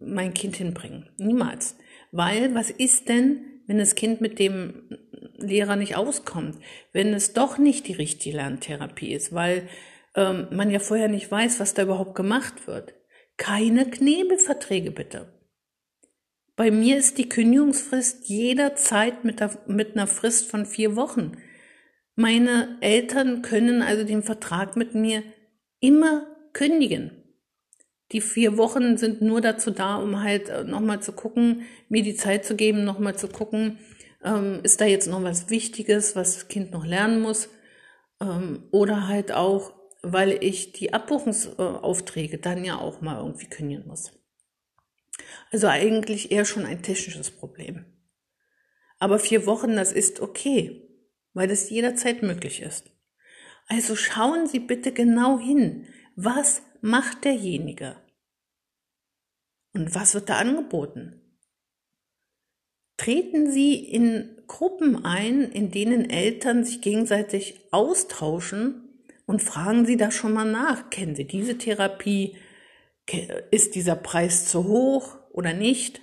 mein 0.00 0.34
Kind 0.34 0.56
hinbringen. 0.56 1.08
Niemals. 1.18 1.76
Weil, 2.10 2.54
was 2.54 2.70
ist 2.70 3.08
denn, 3.08 3.62
wenn 3.66 3.78
das 3.78 3.94
Kind 3.94 4.20
mit 4.20 4.38
dem 4.38 4.88
Lehrer 5.36 5.76
nicht 5.76 5.96
auskommt? 5.96 6.58
Wenn 6.92 7.14
es 7.14 7.32
doch 7.32 7.58
nicht 7.58 7.88
die 7.88 7.94
richtige 7.94 8.36
Lerntherapie 8.36 9.12
ist, 9.12 9.32
weil 9.32 9.68
ähm, 10.14 10.48
man 10.50 10.70
ja 10.70 10.78
vorher 10.78 11.08
nicht 11.08 11.30
weiß, 11.30 11.60
was 11.60 11.74
da 11.74 11.82
überhaupt 11.82 12.14
gemacht 12.14 12.66
wird. 12.66 12.94
Keine 13.42 13.90
Knebelverträge 13.90 14.92
bitte. 14.92 15.26
Bei 16.54 16.70
mir 16.70 16.96
ist 16.96 17.18
die 17.18 17.28
Kündigungsfrist 17.28 18.28
jederzeit 18.28 19.24
mit, 19.24 19.40
der, 19.40 19.58
mit 19.66 19.96
einer 19.96 20.06
Frist 20.06 20.48
von 20.48 20.64
vier 20.64 20.94
Wochen. 20.94 21.32
Meine 22.14 22.78
Eltern 22.82 23.42
können 23.42 23.82
also 23.82 24.04
den 24.04 24.22
Vertrag 24.22 24.76
mit 24.76 24.94
mir 24.94 25.24
immer 25.80 26.24
kündigen. 26.52 27.10
Die 28.12 28.20
vier 28.20 28.56
Wochen 28.58 28.96
sind 28.96 29.22
nur 29.22 29.40
dazu 29.40 29.72
da, 29.72 29.96
um 29.96 30.22
halt 30.22 30.48
äh, 30.48 30.62
nochmal 30.62 31.02
zu 31.02 31.10
gucken, 31.10 31.62
mir 31.88 32.04
die 32.04 32.14
Zeit 32.14 32.44
zu 32.44 32.54
geben, 32.54 32.84
nochmal 32.84 33.16
zu 33.16 33.26
gucken, 33.26 33.80
ähm, 34.22 34.60
ist 34.62 34.80
da 34.80 34.84
jetzt 34.84 35.08
noch 35.08 35.24
was 35.24 35.50
Wichtiges, 35.50 36.14
was 36.14 36.34
das 36.34 36.46
Kind 36.46 36.70
noch 36.70 36.86
lernen 36.86 37.20
muss? 37.20 37.48
Ähm, 38.20 38.68
oder 38.70 39.08
halt 39.08 39.32
auch, 39.32 39.81
weil 40.02 40.42
ich 40.42 40.72
die 40.72 40.92
Abbuchungsaufträge 40.92 42.38
dann 42.38 42.64
ja 42.64 42.78
auch 42.78 43.00
mal 43.00 43.18
irgendwie 43.18 43.46
kündigen 43.46 43.86
muss. 43.86 44.12
Also 45.50 45.68
eigentlich 45.68 46.32
eher 46.32 46.44
schon 46.44 46.66
ein 46.66 46.82
technisches 46.82 47.30
Problem. 47.30 47.86
Aber 48.98 49.18
vier 49.18 49.46
Wochen, 49.46 49.76
das 49.76 49.92
ist 49.92 50.20
okay, 50.20 50.88
weil 51.34 51.48
das 51.48 51.70
jederzeit 51.70 52.22
möglich 52.22 52.62
ist. 52.62 52.90
Also 53.68 53.96
schauen 53.96 54.46
Sie 54.46 54.60
bitte 54.60 54.92
genau 54.92 55.38
hin, 55.38 55.86
was 56.16 56.62
macht 56.80 57.24
derjenige? 57.24 57.96
Und 59.72 59.94
was 59.94 60.14
wird 60.14 60.28
da 60.28 60.36
angeboten? 60.38 61.20
Treten 62.96 63.50
Sie 63.50 63.74
in 63.74 64.42
Gruppen 64.46 65.04
ein, 65.04 65.42
in 65.42 65.70
denen 65.70 66.10
Eltern 66.10 66.64
sich 66.64 66.80
gegenseitig 66.82 67.60
austauschen 67.70 68.81
und 69.32 69.40
fragen 69.40 69.86
Sie 69.86 69.96
da 69.96 70.10
schon 70.10 70.34
mal 70.34 70.44
nach. 70.44 70.90
Kennen 70.90 71.14
Sie 71.14 71.26
diese 71.26 71.56
Therapie? 71.56 72.36
Ist 73.50 73.74
dieser 73.74 73.96
Preis 73.96 74.46
zu 74.46 74.64
hoch 74.68 75.16
oder 75.30 75.54
nicht? 75.54 76.02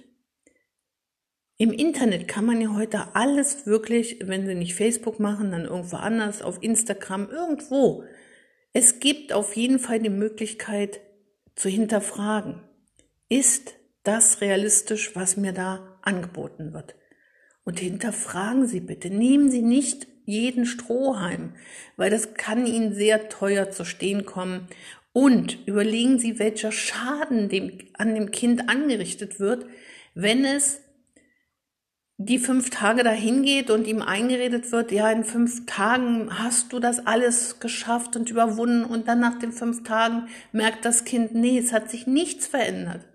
Im 1.58 1.72
Internet 1.72 2.28
kann 2.28 2.44
man 2.44 2.60
ja 2.60 2.74
heute 2.74 3.14
alles 3.14 3.68
wirklich, 3.68 4.18
wenn 4.24 4.48
Sie 4.48 4.56
nicht 4.56 4.74
Facebook 4.74 5.20
machen, 5.20 5.52
dann 5.52 5.66
irgendwo 5.66 5.98
anders, 5.98 6.42
auf 6.42 6.58
Instagram, 6.64 7.30
irgendwo. 7.30 8.04
Es 8.74 9.00
gibt 9.00 9.32
auf 9.32 9.56
jeden 9.56 9.78
Fall 9.78 10.00
die 10.00 10.10
Möglichkeit 10.10 11.00
zu 11.54 11.70
hinterfragen. 11.70 12.64
Ist 13.30 13.76
das 14.02 14.42
realistisch, 14.42 15.16
was 15.16 15.38
mir 15.38 15.54
da 15.54 16.00
angeboten 16.02 16.74
wird? 16.74 16.96
Und 17.64 17.80
hinterfragen 17.80 18.66
Sie 18.66 18.80
bitte, 18.80 19.12
nehmen 19.12 19.52
Sie 19.52 19.62
nicht 19.62 20.08
jeden 20.30 20.66
Strohhalm, 20.66 21.54
weil 21.98 22.10
das 22.10 22.34
kann 22.36 22.66
Ihnen 22.66 22.94
sehr 22.94 23.30
teuer 23.30 23.72
zu 23.72 23.84
stehen 23.84 24.26
kommen. 24.26 24.68
Und 25.12 25.66
überlegen 25.66 26.20
Sie, 26.20 26.40
welcher 26.40 26.72
Schaden 26.72 27.50
dem, 27.50 27.80
an 27.98 28.14
dem 28.14 28.32
Kind 28.32 28.70
angerichtet 28.70 29.40
wird, 29.40 29.66
wenn 30.14 30.46
es 30.46 30.82
die 32.22 32.38
fünf 32.38 32.70
Tage 32.70 33.04
dahin 33.04 33.44
geht 33.44 33.70
und 33.70 33.88
ihm 33.88 34.02
eingeredet 34.02 34.74
wird, 34.74 34.92
ja, 34.92 35.10
in 35.10 35.24
fünf 35.24 35.66
Tagen 35.66 36.38
hast 36.38 36.74
du 36.74 36.80
das 36.80 37.08
alles 37.08 37.62
geschafft 37.62 38.18
und 38.18 38.30
überwunden 38.30 38.84
und 38.84 39.08
dann 39.08 39.22
nach 39.22 39.40
den 39.40 39.54
fünf 39.54 39.84
Tagen 39.84 40.28
merkt 40.52 40.84
das 40.84 41.06
Kind, 41.06 41.34
nee, 41.34 41.58
es 41.58 41.72
hat 41.72 41.90
sich 41.90 42.08
nichts 42.08 42.46
verändert. 42.46 43.08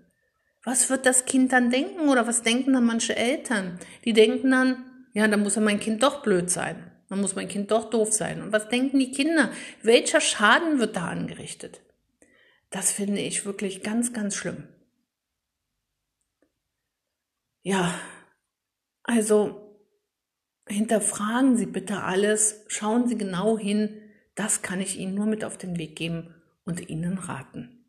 Was 0.63 0.89
wird 0.89 1.05
das 1.05 1.25
Kind 1.25 1.53
dann 1.53 1.69
denken 1.69 2.09
oder 2.09 2.25
was 2.25 2.41
denken 2.41 2.73
dann 2.73 2.85
manche 2.85 3.15
Eltern? 3.15 3.79
Die 4.05 4.13
denken 4.13 4.49
dann, 4.49 4.83
ja, 5.13 5.27
dann 5.27 5.43
muss 5.43 5.55
ja 5.55 5.61
mein 5.61 5.79
Kind 5.79 6.01
doch 6.01 6.23
blöd 6.23 6.49
sein. 6.49 6.91
Dann 7.15 7.21
muss 7.21 7.35
mein 7.35 7.47
Kind 7.47 7.71
doch 7.71 7.89
doof 7.89 8.11
sein. 8.11 8.41
Und 8.41 8.51
was 8.51 8.67
denken 8.67 8.99
die 8.99 9.11
Kinder? 9.11 9.49
Welcher 9.81 10.19
Schaden 10.19 10.79
wird 10.79 10.97
da 10.97 11.07
angerichtet? 11.07 11.79
Das 12.71 12.91
finde 12.91 13.21
ich 13.21 13.45
wirklich 13.45 13.83
ganz, 13.83 14.11
ganz 14.11 14.35
schlimm. 14.35 14.67
Ja, 17.63 17.97
also 19.03 19.79
hinterfragen 20.67 21.55
Sie 21.55 21.67
bitte 21.67 22.01
alles, 22.01 22.65
schauen 22.67 23.07
Sie 23.07 23.17
genau 23.17 23.57
hin. 23.57 24.01
Das 24.35 24.61
kann 24.61 24.81
ich 24.81 24.97
Ihnen 24.97 25.15
nur 25.15 25.25
mit 25.25 25.45
auf 25.45 25.57
den 25.57 25.77
Weg 25.77 25.95
geben 25.95 26.35
und 26.65 26.89
Ihnen 26.89 27.17
raten. 27.17 27.85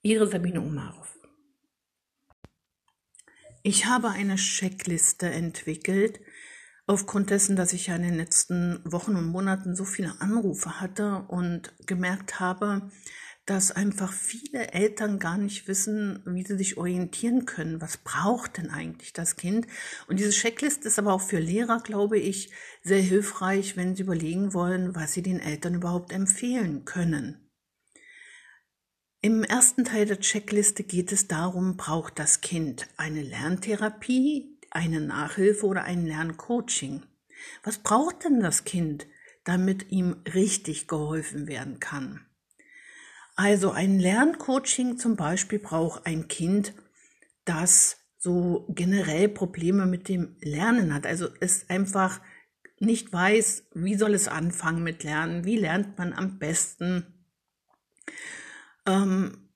Ihre 0.00 0.26
Sabine 0.26 0.62
Umarov. 0.62 1.18
Ich 3.62 3.84
habe 3.84 4.08
eine 4.08 4.36
Checkliste 4.36 5.28
entwickelt, 5.28 6.18
aufgrund 6.90 7.30
dessen, 7.30 7.54
dass 7.54 7.72
ich 7.72 7.86
ja 7.86 7.94
in 7.94 8.02
den 8.02 8.16
letzten 8.16 8.80
Wochen 8.84 9.14
und 9.14 9.26
Monaten 9.26 9.76
so 9.76 9.84
viele 9.84 10.20
Anrufe 10.20 10.80
hatte 10.80 11.24
und 11.28 11.72
gemerkt 11.86 12.40
habe, 12.40 12.90
dass 13.46 13.70
einfach 13.70 14.12
viele 14.12 14.72
Eltern 14.72 15.20
gar 15.20 15.38
nicht 15.38 15.68
wissen, 15.68 16.20
wie 16.26 16.44
sie 16.44 16.56
sich 16.56 16.78
orientieren 16.78 17.46
können. 17.46 17.80
Was 17.80 17.96
braucht 17.96 18.58
denn 18.58 18.70
eigentlich 18.70 19.12
das 19.12 19.36
Kind? 19.36 19.68
Und 20.08 20.18
diese 20.18 20.32
Checkliste 20.32 20.88
ist 20.88 20.98
aber 20.98 21.12
auch 21.12 21.20
für 21.20 21.38
Lehrer, 21.38 21.78
glaube 21.78 22.18
ich, 22.18 22.50
sehr 22.82 23.00
hilfreich, 23.00 23.76
wenn 23.76 23.94
sie 23.94 24.02
überlegen 24.02 24.52
wollen, 24.52 24.94
was 24.96 25.12
sie 25.12 25.22
den 25.22 25.38
Eltern 25.38 25.74
überhaupt 25.74 26.12
empfehlen 26.12 26.84
können. 26.84 27.48
Im 29.22 29.44
ersten 29.44 29.84
Teil 29.84 30.06
der 30.06 30.18
Checkliste 30.18 30.82
geht 30.82 31.12
es 31.12 31.28
darum, 31.28 31.76
braucht 31.76 32.18
das 32.18 32.40
Kind 32.40 32.88
eine 32.96 33.22
Lerntherapie, 33.22 34.59
eine 34.70 35.00
Nachhilfe 35.00 35.66
oder 35.66 35.84
ein 35.84 36.06
Lerncoaching? 36.06 37.02
Was 37.62 37.78
braucht 37.78 38.24
denn 38.24 38.40
das 38.40 38.64
Kind, 38.64 39.06
damit 39.44 39.90
ihm 39.90 40.22
richtig 40.32 40.88
geholfen 40.88 41.46
werden 41.46 41.80
kann? 41.80 42.26
Also 43.36 43.70
ein 43.70 43.98
Lerncoaching 43.98 44.98
zum 44.98 45.16
Beispiel 45.16 45.58
braucht 45.58 46.06
ein 46.06 46.28
Kind, 46.28 46.74
das 47.44 47.96
so 48.18 48.66
generell 48.68 49.28
Probleme 49.28 49.86
mit 49.86 50.08
dem 50.08 50.36
Lernen 50.40 50.92
hat. 50.92 51.06
Also 51.06 51.28
es 51.40 51.70
einfach 51.70 52.20
nicht 52.78 53.12
weiß, 53.12 53.68
wie 53.74 53.94
soll 53.94 54.14
es 54.14 54.28
anfangen 54.28 54.82
mit 54.82 55.04
Lernen, 55.04 55.44
wie 55.44 55.56
lernt 55.56 55.96
man 55.98 56.12
am 56.12 56.38
besten 56.38 57.06
ähm, 58.86 59.49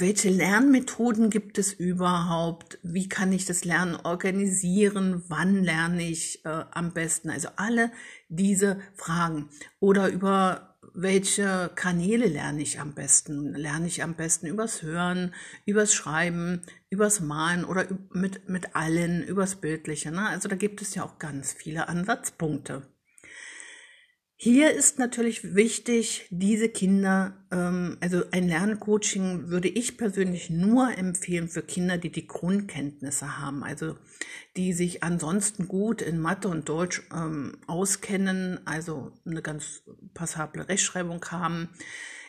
welche 0.00 0.30
Lernmethoden 0.30 1.30
gibt 1.30 1.58
es 1.58 1.72
überhaupt? 1.72 2.78
Wie 2.82 3.08
kann 3.08 3.32
ich 3.32 3.44
das 3.44 3.64
Lernen 3.64 3.96
organisieren? 3.96 5.24
Wann 5.28 5.62
lerne 5.62 6.02
ich 6.02 6.44
äh, 6.44 6.64
am 6.70 6.92
besten? 6.92 7.30
Also 7.30 7.48
alle 7.56 7.90
diese 8.28 8.80
Fragen. 8.94 9.48
Oder 9.80 10.08
über 10.08 10.76
welche 10.94 11.70
Kanäle 11.74 12.26
lerne 12.26 12.62
ich 12.62 12.80
am 12.80 12.94
besten? 12.94 13.54
Lerne 13.54 13.86
ich 13.86 14.02
am 14.02 14.14
besten 14.14 14.46
übers 14.46 14.82
Hören, 14.82 15.34
übers 15.66 15.92
Schreiben, 15.94 16.62
übers 16.90 17.20
Malen 17.20 17.64
oder 17.64 17.86
mit, 18.12 18.48
mit 18.48 18.74
allen, 18.74 19.22
übers 19.22 19.56
Bildliche. 19.56 20.10
Ne? 20.10 20.26
Also 20.26 20.48
da 20.48 20.56
gibt 20.56 20.80
es 20.82 20.94
ja 20.94 21.04
auch 21.04 21.18
ganz 21.18 21.52
viele 21.52 21.88
Ansatzpunkte. 21.88 22.82
Hier 24.38 24.72
ist 24.72 24.98
natürlich 24.98 25.54
wichtig, 25.54 26.26
diese 26.28 26.68
Kinder, 26.68 27.32
ähm, 27.50 27.96
also 28.02 28.22
ein 28.32 28.46
Lerncoaching 28.48 29.48
würde 29.48 29.68
ich 29.68 29.96
persönlich 29.96 30.50
nur 30.50 30.96
empfehlen 30.98 31.48
für 31.48 31.62
Kinder, 31.62 31.96
die 31.96 32.12
die 32.12 32.26
Grundkenntnisse 32.26 33.38
haben, 33.38 33.64
also 33.64 33.96
die 34.54 34.74
sich 34.74 35.02
ansonsten 35.02 35.68
gut 35.68 36.02
in 36.02 36.20
Mathe 36.20 36.48
und 36.48 36.68
Deutsch 36.68 37.02
ähm, 37.14 37.56
auskennen, 37.66 38.60
also 38.66 39.10
eine 39.24 39.40
ganz 39.40 39.82
passable 40.12 40.68
Rechtschreibung 40.68 41.24
haben, 41.30 41.70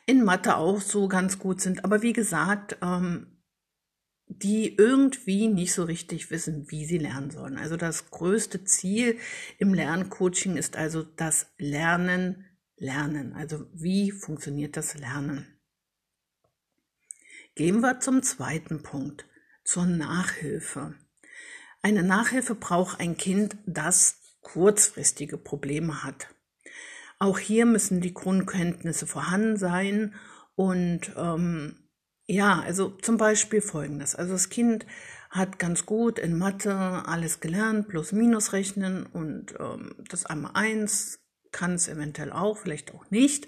in 0.06 0.24
Mathe 0.24 0.56
auch 0.56 0.80
so 0.80 1.10
ganz 1.10 1.40
gut 1.40 1.60
sind. 1.60 1.84
Aber 1.84 2.04
wie 2.04 2.14
gesagt, 2.14 2.78
ähm, 2.82 3.37
die 4.28 4.76
irgendwie 4.76 5.48
nicht 5.48 5.74
so 5.74 5.84
richtig 5.84 6.30
wissen, 6.32 6.70
wie 6.70 6.86
sie 6.86 6.98
lernen 6.98 7.32
sollen. 7.32 7.58
Also 7.58 7.78
das 7.78 8.12
größte 8.12 8.64
Ziel 8.66 9.18
im 9.58 9.74
Lerncoaching 9.74 10.58
ist 10.58 10.76
also 10.76 11.04
das 11.04 11.48
Lernen, 11.58 12.46
Lernen. 12.76 13.34
Also 13.34 13.68
wie 13.74 14.12
funktioniert 14.12 14.78
das 14.78 14.96
Lernen? 14.96 15.48
Gehen 17.56 17.80
wir 17.80 18.00
zum 18.00 18.22
zweiten 18.22 18.84
Punkt, 18.84 19.26
zur 19.64 19.86
Nachhilfe. 19.86 20.94
Eine 21.82 22.04
Nachhilfe 22.04 22.54
braucht 22.54 23.00
ein 23.00 23.18
Kind, 23.18 23.58
das 23.66 24.20
kurzfristige 24.42 25.38
Probleme 25.38 26.04
hat. 26.04 26.28
Auch 27.18 27.40
hier 27.40 27.66
müssen 27.66 28.02
die 28.02 28.14
Grundkenntnisse 28.14 29.08
vorhanden 29.08 29.58
sein 29.58 30.14
und 30.56 31.12
ähm, 31.18 31.87
ja, 32.28 32.60
also 32.60 32.90
zum 32.90 33.18
Beispiel 33.18 33.62
folgendes. 33.62 34.16
Also 34.16 34.34
das 34.34 34.50
Kind 34.50 34.86
hat 35.30 35.60
ganz 35.60 35.86
gut 35.86 36.20
in 36.20 36.38
Mathe 36.38 36.74
alles 36.74 37.40
gelernt, 37.40 37.88
plus 37.88 38.12
minus 38.12 38.54
rechnen 38.54 39.06
und 39.06 39.56
ähm, 39.60 39.96
das 40.10 40.26
einmal 40.26 40.52
eins 40.54 41.20
kann 41.52 41.74
es 41.74 41.88
eventuell 41.88 42.32
auch, 42.32 42.58
vielleicht 42.58 42.94
auch 42.94 43.10
nicht 43.12 43.48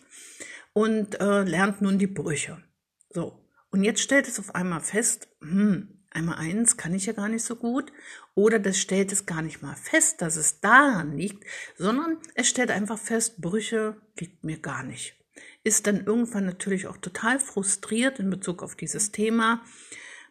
und 0.73 1.19
äh, 1.19 1.43
lernt 1.43 1.81
nun 1.81 1.99
die 1.99 2.07
Brüche. 2.07 2.63
So, 3.09 3.45
und 3.69 3.83
jetzt 3.83 4.01
stellt 4.01 4.27
es 4.27 4.39
auf 4.39 4.55
einmal 4.55 4.81
fest, 4.81 5.27
hm, 5.41 6.05
einmal 6.11 6.37
eins 6.37 6.77
kann 6.77 6.93
ich 6.93 7.05
ja 7.05 7.13
gar 7.13 7.29
nicht 7.29 7.43
so 7.43 7.55
gut 7.55 7.91
oder 8.33 8.59
das 8.59 8.77
stellt 8.77 9.11
es 9.11 9.25
gar 9.25 9.41
nicht 9.41 9.61
mal 9.61 9.75
fest, 9.75 10.21
dass 10.21 10.37
es 10.37 10.61
daran 10.61 11.17
liegt, 11.17 11.45
sondern 11.77 12.17
es 12.35 12.47
stellt 12.47 12.71
einfach 12.71 12.97
fest, 12.97 13.41
Brüche 13.41 13.97
liegt 14.17 14.43
mir 14.43 14.59
gar 14.59 14.83
nicht 14.83 15.18
ist 15.63 15.87
dann 15.87 16.05
irgendwann 16.05 16.45
natürlich 16.45 16.87
auch 16.87 16.97
total 16.97 17.39
frustriert 17.39 18.19
in 18.19 18.29
Bezug 18.29 18.63
auf 18.63 18.75
dieses 18.75 19.11
Thema, 19.11 19.63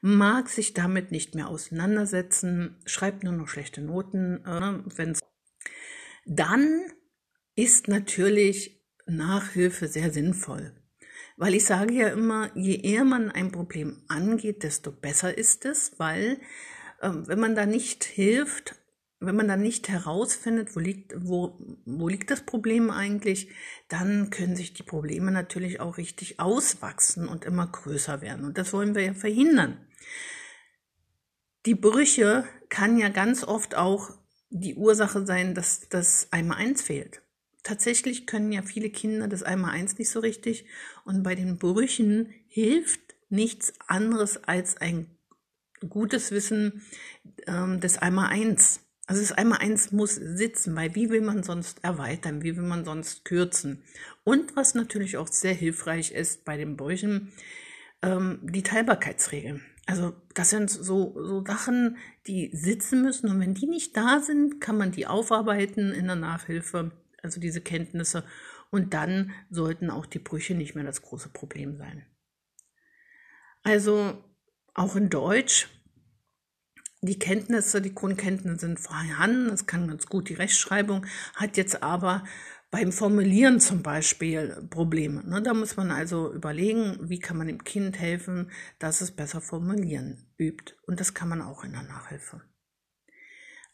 mag 0.00 0.49
sich 0.49 0.75
damit 0.75 1.11
nicht 1.11 1.35
mehr 1.35 1.49
auseinandersetzen, 1.49 2.76
schreibt 2.87 3.25
nur 3.25 3.32
noch 3.32 3.49
schlechte 3.49 3.80
Noten, 3.80 4.44
äh, 4.44 4.97
wenn's 4.97 5.20
dann 6.25 6.85
ist 7.54 7.88
natürlich 7.88 8.85
Nachhilfe 9.06 9.88
sehr 9.88 10.12
sinnvoll. 10.12 10.75
Weil 11.37 11.54
ich 11.54 11.64
sage 11.64 11.94
ja 11.94 12.08
immer, 12.08 12.50
je 12.56 12.76
eher 12.76 13.04
man 13.04 13.30
ein 13.30 13.50
Problem 13.50 14.02
angeht, 14.08 14.62
desto 14.62 14.92
besser 14.92 15.37
ist 15.37 15.64
es, 15.64 15.99
weil 15.99 16.38
äh, 17.00 17.11
wenn 17.11 17.40
man 17.40 17.54
da 17.54 17.64
nicht 17.64 18.04
hilft, 18.04 18.77
wenn 19.20 19.37
man 19.37 19.48
dann 19.48 19.62
nicht 19.62 19.88
herausfindet, 19.88 20.76
wo 20.76 20.80
liegt, 20.80 21.14
wo, 21.16 21.58
wo 21.84 22.08
liegt 22.08 22.30
das 22.30 22.42
Problem 22.42 22.90
eigentlich, 22.90 23.48
dann 23.88 24.30
können 24.30 24.54
sich 24.54 24.75
die 24.75 24.84
Probleme 24.84 25.32
natürlich 25.32 25.80
auch 25.80 25.98
richtig 25.98 26.38
auswachsen 26.38 27.28
und 27.28 27.44
immer 27.44 27.66
größer 27.66 28.20
werden. 28.20 28.44
Und 28.44 28.58
das 28.58 28.72
wollen 28.72 28.94
wir 28.94 29.02
ja 29.02 29.14
verhindern. 29.14 29.76
Die 31.66 31.75
Brüche 31.75 32.45
kann 32.69 32.97
ja 32.97 33.08
ganz 33.08 33.43
oft 33.43 33.75
auch 33.75 34.10
die 34.50 34.76
Ursache 34.76 35.26
sein, 35.26 35.54
dass 35.54 35.88
das 35.88 36.28
einmal 36.30 36.58
eins 36.58 36.82
fehlt. 36.82 37.23
Tatsächlich 37.64 38.26
können 38.26 38.52
ja 38.52 38.62
viele 38.62 38.88
Kinder 38.88 39.26
das 39.26 39.43
einmal 39.43 39.73
eins 39.73 39.99
nicht 39.99 40.10
so 40.10 40.21
richtig 40.21 40.64
und 41.04 41.23
bei 41.23 41.34
den 41.34 41.58
Brüchen 41.58 42.32
hilft 42.47 43.00
nichts 43.28 43.75
anderes 43.88 44.43
als 44.45 44.76
ein 44.76 45.19
gutes 45.88 46.30
Wissen 46.30 46.82
ähm, 47.47 47.80
des 47.80 47.99
einmal 47.99 48.28
eins. 48.30 48.80
Also 49.08 49.23
das 49.23 49.32
einmal 49.32 49.60
eins 49.60 49.90
muss 49.90 50.16
sitzen, 50.16 50.76
weil 50.76 50.94
wie 50.94 51.08
will 51.08 51.23
man 51.23 51.42
sonst 51.42 51.82
erweitern, 51.82 52.42
wie 52.42 52.54
will 52.58 52.64
man 52.64 52.84
sonst 52.84 53.25
kürzen? 53.25 53.82
Und 54.23 54.54
was 54.54 54.75
natürlich 54.75 55.16
auch 55.16 55.28
sehr 55.28 55.54
hilfreich 55.54 56.12
ist 56.12 56.44
bei 56.44 56.58
den 56.58 56.76
Brüchen, 56.76 57.32
ähm, 58.02 58.40
die 58.42 58.62
Teilbarkeitsregeln. 58.62 59.64
Also 59.86 60.12
das 60.34 60.50
sind 60.50 60.68
so, 60.68 61.14
so 61.25 61.42
Sachen, 61.42 61.97
die 62.26 62.50
sitzen 62.52 63.00
müssen 63.00 63.30
und 63.30 63.40
wenn 63.40 63.54
die 63.54 63.66
nicht 63.66 63.97
da 63.97 64.21
sind, 64.21 64.60
kann 64.60 64.76
man 64.76 64.92
die 64.92 65.06
aufarbeiten 65.06 65.92
in 65.92 66.04
der 66.04 66.16
Nachhilfe, 66.16 66.92
also 67.23 67.40
diese 67.40 67.62
Kenntnisse 67.62 68.25
und 68.68 68.92
dann 68.92 69.32
sollten 69.49 69.88
auch 69.88 70.04
die 70.04 70.18
Brüche 70.18 70.54
nicht 70.54 70.75
mehr 70.75 70.84
das 70.84 71.00
große 71.00 71.30
Problem 71.30 71.78
sein. 71.78 72.04
Also 73.62 74.23
auch 74.75 74.97
in 74.97 75.08
Deutsch 75.08 75.68
die 77.00 77.19
Kenntnisse, 77.19 77.80
die 77.80 77.95
Grundkenntnisse 77.95 78.67
sind 78.67 78.80
vorhanden, 78.80 79.49
das 79.49 79.67
kann 79.67 79.89
ganz 79.89 80.06
gut 80.06 80.28
die 80.28 80.34
Rechtschreibung, 80.34 81.06
hat 81.34 81.56
jetzt 81.56 81.82
aber 81.82 82.25
beim 82.71 82.93
Formulieren 82.93 83.61
zum 83.61 83.82
Beispiel 83.82 84.67
Probleme. 84.69 85.26
Ne? 85.26 85.43
Da 85.43 85.54
muss 85.54 85.76
man 85.76 85.91
also 85.91 86.32
überlegen, 86.32 86.99
wie 87.08 87.19
kann 87.19 87.39
man 87.39 87.47
dem 87.47 87.65
Kind 87.65 87.99
helfen, 87.99 88.50
dass 88.78 89.00
es 89.00 89.11
besser 89.11 89.41
formulieren 89.41 90.26
übt. 90.37 90.75
Und 90.87 91.00
das 91.00 91.15
kann 91.15 91.28
man 91.28 91.41
auch 91.41 91.65
in 91.65 91.73
der 91.73 91.82
Nachhilfe. 91.82 92.43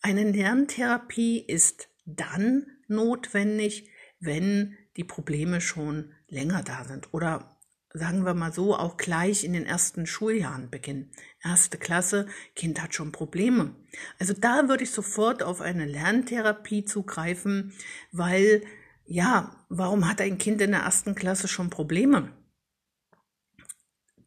Eine 0.00 0.30
Lerntherapie 0.30 1.40
ist 1.40 1.88
dann 2.04 2.66
notwendig, 2.86 3.90
wenn 4.20 4.76
die 4.96 5.04
Probleme 5.04 5.60
schon 5.60 6.12
länger 6.28 6.62
da 6.62 6.84
sind 6.84 7.12
oder 7.12 7.53
sagen 7.96 8.24
wir 8.26 8.34
mal 8.34 8.52
so, 8.52 8.76
auch 8.76 8.96
gleich 8.96 9.44
in 9.44 9.52
den 9.52 9.66
ersten 9.66 10.06
Schuljahren 10.06 10.68
beginnen. 10.68 11.12
Erste 11.42 11.78
Klasse, 11.78 12.26
Kind 12.56 12.82
hat 12.82 12.92
schon 12.92 13.12
Probleme. 13.12 13.74
Also 14.18 14.34
da 14.34 14.68
würde 14.68 14.82
ich 14.82 14.90
sofort 14.90 15.44
auf 15.44 15.60
eine 15.60 15.86
Lerntherapie 15.86 16.84
zugreifen, 16.84 17.72
weil, 18.10 18.64
ja, 19.06 19.64
warum 19.68 20.08
hat 20.08 20.20
ein 20.20 20.38
Kind 20.38 20.60
in 20.60 20.72
der 20.72 20.80
ersten 20.80 21.14
Klasse 21.14 21.46
schon 21.46 21.70
Probleme? 21.70 22.32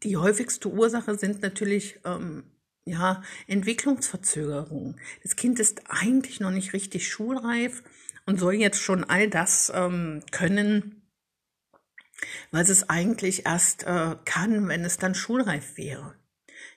Die 0.04 0.16
häufigste 0.16 0.70
Ursache 0.70 1.18
sind 1.18 1.42
natürlich 1.42 2.00
ähm, 2.06 2.46
ja, 2.86 3.22
Entwicklungsverzögerungen. 3.48 4.96
Das 5.24 5.36
Kind 5.36 5.60
ist 5.60 5.82
eigentlich 5.90 6.40
noch 6.40 6.52
nicht 6.52 6.72
richtig 6.72 7.10
schulreif 7.10 7.84
und 8.26 8.40
soll 8.40 8.54
jetzt 8.54 8.80
schon 8.80 9.04
all 9.04 9.30
das 9.30 9.74
ähm, 9.76 10.22
können, 10.32 11.02
weil 12.52 12.64
es 12.64 12.90
eigentlich 12.90 13.46
erst 13.46 13.84
äh, 13.84 14.16
kann, 14.26 14.68
wenn 14.68 14.84
es 14.84 14.98
dann 14.98 15.16
schulreif 15.16 15.78
wäre. 15.78 16.16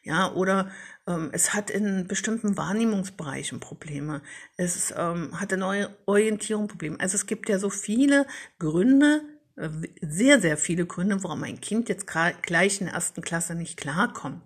Ja, 0.02 0.32
oder 0.32 0.70
ähm, 1.06 1.30
es 1.32 1.52
hat 1.52 1.70
in 1.70 2.06
bestimmten 2.06 2.56
Wahrnehmungsbereichen 2.56 3.60
Probleme. 3.60 4.22
Es 4.56 4.94
ähm, 4.96 5.38
hat 5.38 5.52
eine 5.52 5.94
Orientierung 6.06 6.68
Probleme. 6.68 6.98
Also 7.00 7.16
es 7.16 7.26
gibt 7.26 7.48
ja 7.48 7.58
so 7.58 7.70
viele 7.70 8.26
Gründe, 8.58 9.22
äh, 9.56 9.68
sehr, 10.00 10.40
sehr 10.40 10.56
viele 10.56 10.86
Gründe, 10.86 11.22
warum 11.22 11.42
ein 11.44 11.60
Kind 11.60 11.88
jetzt 11.88 12.06
gleich 12.06 12.80
in 12.80 12.86
der 12.86 12.94
ersten 12.94 13.22
Klasse 13.22 13.54
nicht 13.54 13.76
klarkommt. 13.76 14.42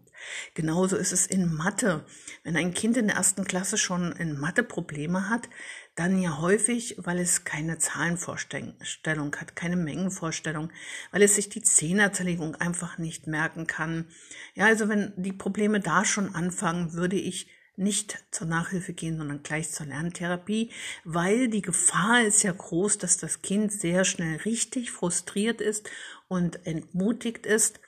Genauso 0.55 0.97
ist 0.97 1.13
es 1.13 1.27
in 1.27 1.53
Mathe. 1.53 2.05
Wenn 2.43 2.57
ein 2.57 2.75
Kind 2.75 2.97
in 2.97 3.09
der 3.09 3.17
ersten 3.17 3.45
Klasse 3.45 3.79
schon 3.79 4.13
in 4.13 4.39
Mathe 4.39 4.63
Probleme 4.63 5.29
hat, 5.29 5.49
dann 5.95 6.21
ja 6.21 6.39
häufig, 6.39 6.97
weil 6.99 7.19
es 7.21 7.45
keine 7.45 7.79
Zahlenvorstellung 7.79 9.37
hat, 9.37 9.55
keine 9.55 9.77
Mengenvorstellung, 9.77 10.73
weil 11.13 11.23
es 11.23 11.37
sich 11.37 11.49
die 11.49 11.63
Zehnerzerlegung 11.63 12.57
einfach 12.57 12.99
nicht 12.99 13.27
merken 13.27 13.67
kann. 13.67 14.09
Ja, 14.55 14.67
also 14.67 14.89
wenn 14.89 15.13
die 15.17 15.33
Probleme 15.33 15.81
da 15.81 16.05
schon 16.05 16.35
anfangen, 16.35 16.95
würde 16.95 17.17
ich 17.17 17.49
nicht 17.77 18.25
zur 18.31 18.47
Nachhilfe 18.47 18.93
gehen, 18.93 19.19
sondern 19.19 19.43
gleich 19.43 19.71
zur 19.71 19.87
Lerntherapie, 19.87 20.71
weil 21.05 21.49
die 21.49 21.63
Gefahr 21.63 22.23
ist 22.23 22.43
ja 22.43 22.53
groß, 22.53 22.99
dass 22.99 23.17
das 23.17 23.43
Kind 23.43 23.73
sehr 23.73 24.05
schnell 24.05 24.37
richtig 24.39 24.91
frustriert 24.91 25.61
ist 25.61 25.91
und 26.29 26.67
entmutigt 26.67 27.47
ist. 27.47 27.81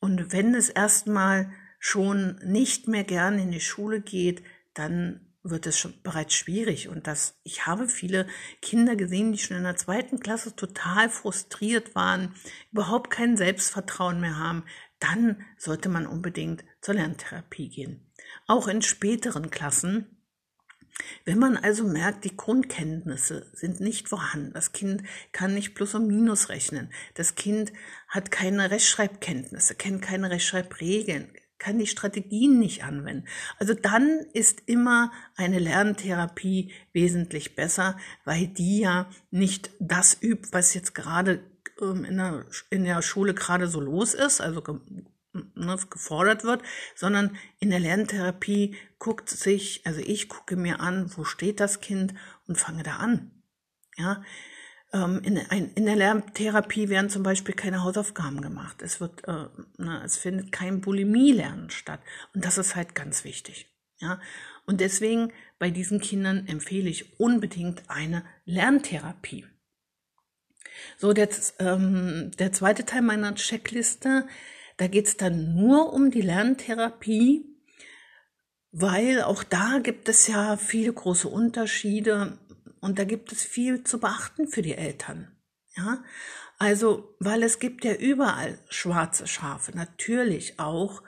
Und 0.00 0.32
wenn 0.32 0.54
es 0.54 0.68
erstmal 0.68 1.52
schon 1.78 2.40
nicht 2.44 2.88
mehr 2.88 3.04
gern 3.04 3.38
in 3.38 3.50
die 3.50 3.60
Schule 3.60 4.00
geht, 4.00 4.42
dann 4.74 5.23
wird 5.44 5.66
es 5.66 5.78
schon 5.78 5.94
bereits 6.02 6.34
schwierig. 6.34 6.88
Und 6.88 7.06
das, 7.06 7.38
ich 7.44 7.66
habe 7.66 7.88
viele 7.88 8.26
Kinder 8.62 8.96
gesehen, 8.96 9.32
die 9.32 9.38
schon 9.38 9.58
in 9.58 9.64
der 9.64 9.76
zweiten 9.76 10.18
Klasse 10.18 10.56
total 10.56 11.10
frustriert 11.10 11.94
waren, 11.94 12.34
überhaupt 12.72 13.10
kein 13.10 13.36
Selbstvertrauen 13.36 14.20
mehr 14.20 14.38
haben. 14.38 14.64
Dann 14.98 15.44
sollte 15.58 15.90
man 15.90 16.06
unbedingt 16.06 16.64
zur 16.80 16.94
Lerntherapie 16.94 17.68
gehen. 17.68 18.10
Auch 18.46 18.68
in 18.68 18.82
späteren 18.82 19.50
Klassen 19.50 20.06
Wenn 21.24 21.38
man 21.38 21.56
also 21.56 21.84
merkt, 21.84 22.24
die 22.24 22.36
Grundkenntnisse 22.36 23.50
sind 23.52 23.80
nicht 23.80 24.08
vorhanden, 24.08 24.52
das 24.52 24.72
Kind 24.72 25.02
kann 25.32 25.52
nicht 25.52 25.74
Plus 25.74 25.94
und 25.94 26.06
Minus 26.06 26.48
rechnen, 26.50 26.92
das 27.14 27.34
Kind 27.34 27.72
hat 28.08 28.30
keine 28.30 28.70
Rechtschreibkenntnisse, 28.70 29.74
kennt 29.74 30.02
keine 30.02 30.30
Rechtschreibregeln, 30.30 31.32
kann 31.64 31.78
die 31.78 31.86
Strategien 31.86 32.58
nicht 32.58 32.84
anwenden. 32.84 33.26
Also 33.58 33.72
dann 33.72 34.26
ist 34.34 34.64
immer 34.66 35.10
eine 35.34 35.58
Lerntherapie 35.58 36.72
wesentlich 36.92 37.56
besser, 37.56 37.96
weil 38.26 38.48
die 38.48 38.80
ja 38.80 39.08
nicht 39.30 39.70
das 39.80 40.18
übt, 40.20 40.48
was 40.52 40.74
jetzt 40.74 40.94
gerade 40.94 41.42
ähm, 41.80 42.04
in, 42.04 42.18
der, 42.18 42.44
in 42.68 42.84
der 42.84 43.00
Schule 43.00 43.32
gerade 43.32 43.66
so 43.66 43.80
los 43.80 44.12
ist, 44.12 44.42
also 44.42 44.62
ne, 45.32 45.78
gefordert 45.88 46.44
wird, 46.44 46.62
sondern 46.94 47.34
in 47.60 47.70
der 47.70 47.80
Lerntherapie 47.80 48.76
guckt 48.98 49.30
sich, 49.30 49.80
also 49.86 50.00
ich 50.00 50.28
gucke 50.28 50.56
mir 50.56 50.80
an, 50.80 51.10
wo 51.16 51.24
steht 51.24 51.60
das 51.60 51.80
Kind 51.80 52.12
und 52.46 52.58
fange 52.58 52.82
da 52.82 52.96
an. 52.96 53.30
Ja, 53.96 54.22
in, 54.98 55.38
ein, 55.48 55.72
in 55.74 55.86
der 55.86 55.96
Lerntherapie 55.96 56.88
werden 56.88 57.10
zum 57.10 57.22
Beispiel 57.22 57.54
keine 57.54 57.82
Hausaufgaben 57.82 58.40
gemacht. 58.40 58.82
Es 58.82 59.00
wird, 59.00 59.26
äh, 59.26 59.46
ne, 59.78 60.02
es 60.04 60.16
findet 60.16 60.52
kein 60.52 60.80
Bulimie-Lernen 60.80 61.70
statt. 61.70 62.00
Und 62.34 62.44
das 62.44 62.58
ist 62.58 62.76
halt 62.76 62.94
ganz 62.94 63.24
wichtig. 63.24 63.66
Ja, 63.98 64.20
und 64.66 64.80
deswegen 64.80 65.32
bei 65.58 65.70
diesen 65.70 66.00
Kindern 66.00 66.46
empfehle 66.46 66.88
ich 66.88 67.18
unbedingt 67.18 67.82
eine 67.88 68.24
Lerntherapie. 68.44 69.46
So, 70.98 71.12
der, 71.12 71.28
ähm, 71.58 72.32
der 72.38 72.52
zweite 72.52 72.84
Teil 72.84 73.02
meiner 73.02 73.34
Checkliste 73.34 74.26
da 74.76 74.88
geht 74.88 75.06
es 75.06 75.16
dann 75.16 75.54
nur 75.54 75.92
um 75.92 76.10
die 76.10 76.20
Lerntherapie, 76.20 77.44
weil 78.72 79.22
auch 79.22 79.44
da 79.44 79.78
gibt 79.82 80.08
es 80.08 80.26
ja 80.26 80.56
viele 80.56 80.92
große 80.92 81.28
Unterschiede 81.28 82.38
und 82.84 82.98
da 82.98 83.04
gibt 83.04 83.32
es 83.32 83.42
viel 83.42 83.82
zu 83.82 83.98
beachten 83.98 84.46
für 84.46 84.60
die 84.60 84.74
Eltern. 84.74 85.34
Ja, 85.74 86.04
also, 86.58 87.16
weil 87.18 87.42
es 87.42 87.58
gibt 87.58 87.82
ja 87.82 87.94
überall 87.94 88.58
schwarze 88.68 89.26
Schafe, 89.26 89.72
natürlich 89.74 90.60
auch 90.60 91.02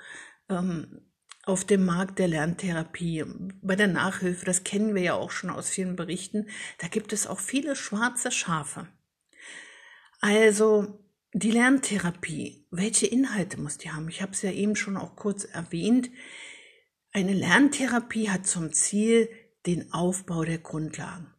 ähm, 0.48 1.02
auf 1.44 1.66
dem 1.66 1.84
Markt 1.84 2.18
der 2.18 2.28
Lerntherapie, 2.28 3.26
bei 3.60 3.76
der 3.76 3.88
Nachhilfe, 3.88 4.46
das 4.46 4.64
kennen 4.64 4.94
wir 4.94 5.02
ja 5.02 5.14
auch 5.14 5.30
schon 5.30 5.50
aus 5.50 5.68
vielen 5.68 5.96
Berichten, 5.96 6.48
da 6.78 6.88
gibt 6.88 7.12
es 7.12 7.26
auch 7.26 7.40
viele 7.40 7.76
schwarze 7.76 8.30
Schafe. 8.32 8.88
Also 10.20 11.06
die 11.34 11.50
Lerntherapie, 11.50 12.66
welche 12.70 13.06
Inhalte 13.06 13.60
muss 13.60 13.76
die 13.76 13.90
haben? 13.90 14.08
Ich 14.08 14.22
habe 14.22 14.32
es 14.32 14.40
ja 14.40 14.50
eben 14.50 14.76
schon 14.76 14.96
auch 14.96 15.14
kurz 15.14 15.44
erwähnt. 15.44 16.08
Eine 17.12 17.34
Lerntherapie 17.34 18.30
hat 18.30 18.46
zum 18.46 18.72
Ziel 18.72 19.28
den 19.66 19.92
Aufbau 19.92 20.42
der 20.42 20.58
Grundlagen. 20.58 21.35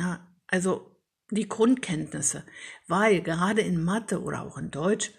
Ja, 0.00 0.26
also 0.46 0.96
die 1.30 1.46
Grundkenntnisse, 1.46 2.44
weil 2.88 3.20
gerade 3.20 3.60
in 3.60 3.84
Mathe 3.84 4.22
oder 4.22 4.42
auch 4.42 4.56
in 4.56 4.70
Deutsch 4.70 5.12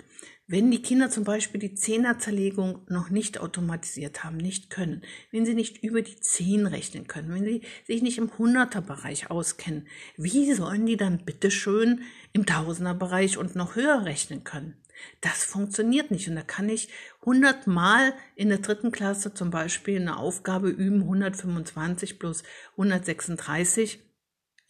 wenn 0.52 0.70
die 0.70 0.82
Kinder 0.82 1.10
zum 1.10 1.24
Beispiel 1.24 1.62
die 1.62 1.76
Zehnerzerlegung 1.76 2.82
noch 2.89 3.10
nicht 3.10 3.39
automatisiert 3.39 4.26
haben, 4.26 4.36
nicht 4.36 4.70
können, 4.70 5.02
wenn 5.32 5.46
sie 5.46 5.54
nicht 5.54 5.82
über 5.82 6.02
die 6.02 6.20
Zehn 6.20 6.67
rechnen 6.67 7.08
können, 7.08 7.34
wenn 7.34 7.46
sie 7.46 7.62
sich 7.88 8.02
nicht 8.02 8.17
im 8.17 8.38
Hunderterbereich 8.38 9.32
auskennen, 9.32 9.88
wie 10.17 10.52
sollen 10.54 10.86
die 10.86 10.98
dann 10.98 11.24
bitteschön 11.24 12.02
im 12.34 12.46
Tausenderbereich 12.46 13.38
und 13.38 13.56
noch 13.56 13.78
höher 13.78 14.04
rechnen 14.04 14.44
können? 14.44 14.76
Das 15.22 15.46
funktioniert 15.46 16.12
nicht. 16.12 16.28
Und 16.28 16.36
da 16.36 16.41
kann 16.41 16.67
ich 16.67 16.89
hundertmal 17.24 18.13
in 18.36 18.50
der 18.50 18.58
dritten 18.58 18.91
Klasse 18.91 19.34
zum 19.34 19.52
Beispiel 19.52 20.02
eine 20.02 20.17
Aufgabe 20.17 20.70
üben, 20.70 21.04
125 21.04 22.20
plus 22.20 22.44
136. 22.72 24.00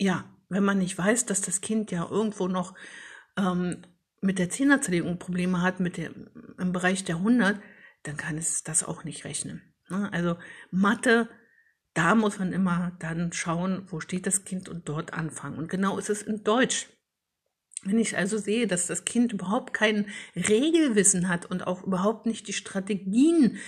Ja, 0.02 0.26
wenn 0.50 0.64
man 0.64 0.80
nicht 0.80 0.98
weiß, 0.98 1.28
dass 1.28 1.42
das 1.42 1.62
Kind 1.62 1.92
ja 1.92 2.10
irgendwo 2.10 2.48
noch 2.48 2.74
ähm, 3.38 3.84
mit 4.20 4.40
der 4.40 4.50
Zehnerzerlegung 4.50 5.20
Probleme 5.20 5.62
hat, 5.62 5.80
mit 5.80 5.98
dem, 5.98 6.28
im 6.58 6.72
Bereich 6.72 7.04
der 7.04 7.18
100, 7.18 7.62
dann 8.02 8.18
kann 8.18 8.36
es 8.36 8.64
das 8.64 8.84
auch 8.84 9.04
nicht 9.04 9.26
rechnen. 9.26 9.62
Ne? 9.90 10.12
Also 10.12 10.38
Mathe, 10.72 11.30
da 11.94 12.16
muss 12.16 12.40
man 12.40 12.52
immer 12.52 12.98
dann 12.98 13.32
schauen, 13.32 13.84
wo 13.92 14.00
steht 14.00 14.26
das 14.26 14.44
Kind 14.44 14.70
und 14.70 14.90
dort 14.90 15.14
anfangen. 15.14 15.60
Und 15.60 15.70
genau 15.70 16.00
ist 16.00 16.10
es 16.10 16.24
in 16.24 16.44
Deutsch. 16.44 16.90
Wenn 17.84 18.00
ich 18.00 18.18
also 18.18 18.40
sehe, 18.40 18.66
dass 18.66 18.88
das 18.88 19.06
Kind 19.06 19.34
überhaupt 19.34 19.72
kein 19.72 20.08
Regelwissen 20.36 21.30
hat 21.30 21.46
und 21.46 21.68
auch 21.68 21.84
überhaupt 21.84 22.26
nicht 22.26 22.48
die 22.48 22.54
Strategien 22.54 23.60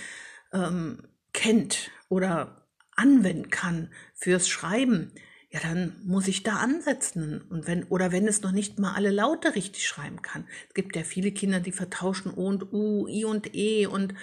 ähm, 0.52 1.06
kennt 1.32 1.92
oder 2.08 2.66
anwenden 2.96 3.50
kann 3.50 3.92
fürs 4.14 4.48
Schreiben, 4.48 5.12
ja, 5.54 5.60
dann 5.60 5.94
muss 6.04 6.26
ich 6.26 6.42
da 6.42 6.56
ansetzen. 6.56 7.40
Und 7.48 7.68
wenn, 7.68 7.84
oder 7.84 8.10
wenn 8.10 8.26
es 8.26 8.42
noch 8.42 8.50
nicht 8.50 8.80
mal 8.80 8.94
alle 8.94 9.12
Laute 9.12 9.54
richtig 9.54 9.86
schreiben 9.86 10.20
kann. 10.20 10.48
Es 10.68 10.74
gibt 10.74 10.96
ja 10.96 11.04
viele 11.04 11.30
Kinder, 11.30 11.60
die 11.60 11.70
vertauschen 11.70 12.34
O 12.34 12.48
und 12.48 12.72
U, 12.72 13.06
I 13.06 13.24
und 13.24 13.54
E 13.54 13.86
und 13.86 14.14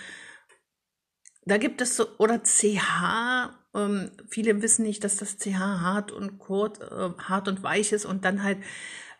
da 1.46 1.58
gibt 1.58 1.80
es 1.80 1.96
so, 1.96 2.06
oder 2.17 2.44
CH, 2.44 3.56
ähm, 3.74 4.12
viele 4.30 4.62
wissen 4.62 4.84
nicht, 4.84 5.06
dass 5.06 5.15
das 5.15 5.38
CH 5.38 5.58
hart 5.58 6.12
und 6.12 6.38
kurz, 6.38 6.80
äh, 6.80 7.10
hart 7.17 7.48
und 7.48 7.63
weich 7.63 7.94
ist 7.94 8.06
und 8.06 8.26
dann 8.26 8.44
halt 8.44 8.58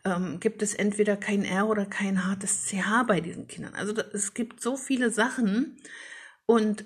ähm, 0.04 0.42
gibt 0.42 0.62
es 0.62 0.74
entweder 0.74 1.16
kein 1.16 1.46
R 1.46 1.70
oder 1.70 1.86
kein 1.86 2.26
hartes 2.26 2.66
CH 2.68 3.06
bei 3.08 3.22
diesen 3.22 3.48
Kindern. 3.48 3.74
Also 3.74 3.94
da, 3.94 4.04
es 4.14 4.34
gibt 4.34 4.60
so 4.62 4.76
viele 4.76 5.12
Sachen 5.12 5.78
und 6.46 6.84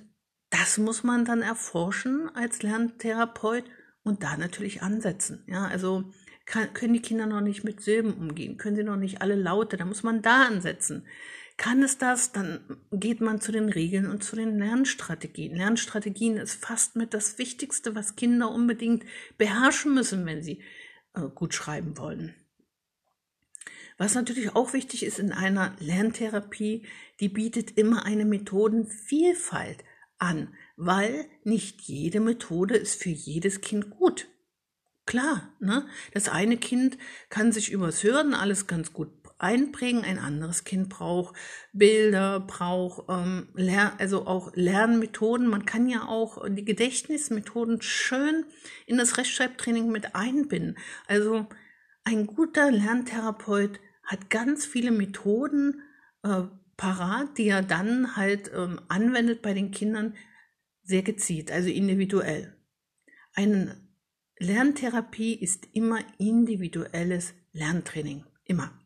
das 0.51 0.77
muss 0.77 1.03
man 1.03 1.25
dann 1.25 1.41
erforschen 1.41 2.29
als 2.35 2.61
Lerntherapeut 2.61 3.65
und 4.05 4.23
da 4.23 4.37
natürlich 4.37 4.81
ansetzen. 4.81 5.43
Ja, 5.47 5.65
also 5.65 6.05
kann, 6.45 6.71
können 6.73 6.93
die 6.93 7.01
Kinder 7.01 7.25
noch 7.25 7.41
nicht 7.41 7.65
mit 7.65 7.81
Silben 7.81 8.13
umgehen, 8.13 8.57
können 8.57 8.77
sie 8.77 8.83
noch 8.83 8.95
nicht 8.95 9.21
alle 9.21 9.35
Laute, 9.35 9.75
da 9.75 9.83
muss 9.83 10.03
man 10.03 10.21
da 10.21 10.43
ansetzen. 10.43 11.05
Kann 11.57 11.81
es 11.83 11.97
das, 11.97 12.31
dann 12.31 12.59
geht 12.91 13.21
man 13.21 13.41
zu 13.41 13.51
den 13.51 13.69
Regeln 13.69 14.09
und 14.09 14.23
zu 14.23 14.35
den 14.35 14.59
Lernstrategien. 14.59 15.55
Lernstrategien 15.55 16.37
ist 16.37 16.63
fast 16.63 16.95
mit 16.95 17.13
das 17.13 17.37
Wichtigste, 17.37 17.95
was 17.95 18.15
Kinder 18.15 18.51
unbedingt 18.51 19.05
beherrschen 19.37 19.93
müssen, 19.93 20.25
wenn 20.25 20.43
sie 20.43 20.61
äh, 21.15 21.21
gut 21.33 21.53
schreiben 21.53 21.97
wollen. 21.97 22.35
Was 23.97 24.15
natürlich 24.15 24.53
auch 24.53 24.73
wichtig 24.73 25.03
ist 25.03 25.19
in 25.19 25.31
einer 25.31 25.73
Lerntherapie, 25.79 26.85
die 27.21 27.29
bietet 27.29 27.77
immer 27.77 28.05
eine 28.05 28.25
Methodenvielfalt 28.25 29.83
an 30.19 30.53
weil 30.75 31.25
nicht 31.43 31.81
jede 31.81 32.19
Methode 32.19 32.75
ist 32.75 33.01
für 33.01 33.09
jedes 33.09 33.61
Kind 33.61 33.89
gut. 33.89 34.27
Klar, 35.05 35.53
ne? 35.59 35.85
Das 36.13 36.29
eine 36.29 36.57
Kind 36.57 36.97
kann 37.29 37.51
sich 37.51 37.71
übers 37.71 38.03
Hören 38.03 38.33
alles 38.33 38.65
ganz 38.65 38.91
gut 38.91 39.09
einprägen, 39.37 40.03
ein 40.03 40.17
anderes 40.17 40.63
Kind 40.63 40.89
braucht 40.89 41.35
Bilder, 41.73 42.39
braucht 42.39 43.09
ähm, 43.09 43.49
also 43.97 44.27
auch 44.27 44.55
Lernmethoden. 44.55 45.47
Man 45.47 45.65
kann 45.65 45.87
ja 45.89 46.07
auch 46.07 46.47
die 46.49 46.65
Gedächtnismethoden 46.65 47.81
schön 47.81 48.45
in 48.85 48.97
das 48.97 49.17
Rechtschreibtraining 49.17 49.91
mit 49.91 50.15
einbinden. 50.15 50.77
Also 51.07 51.47
ein 52.03 52.27
guter 52.27 52.71
Lerntherapeut 52.71 53.79
hat 54.03 54.29
ganz 54.29 54.65
viele 54.65 54.91
Methoden 54.91 55.81
äh, 56.23 56.43
parat, 56.77 57.37
die 57.37 57.47
er 57.47 57.61
dann 57.61 58.15
halt 58.15 58.51
ähm, 58.55 58.79
anwendet 58.87 59.41
bei 59.41 59.53
den 59.53 59.71
Kindern, 59.71 60.15
sehr 60.85 61.01
gezielt, 61.01 61.51
also 61.51 61.69
individuell. 61.69 62.55
Eine 63.33 63.85
Lerntherapie 64.37 65.33
ist 65.33 65.67
immer 65.73 65.99
individuelles 66.19 67.33
Lerntraining, 67.51 68.25
immer. 68.45 68.79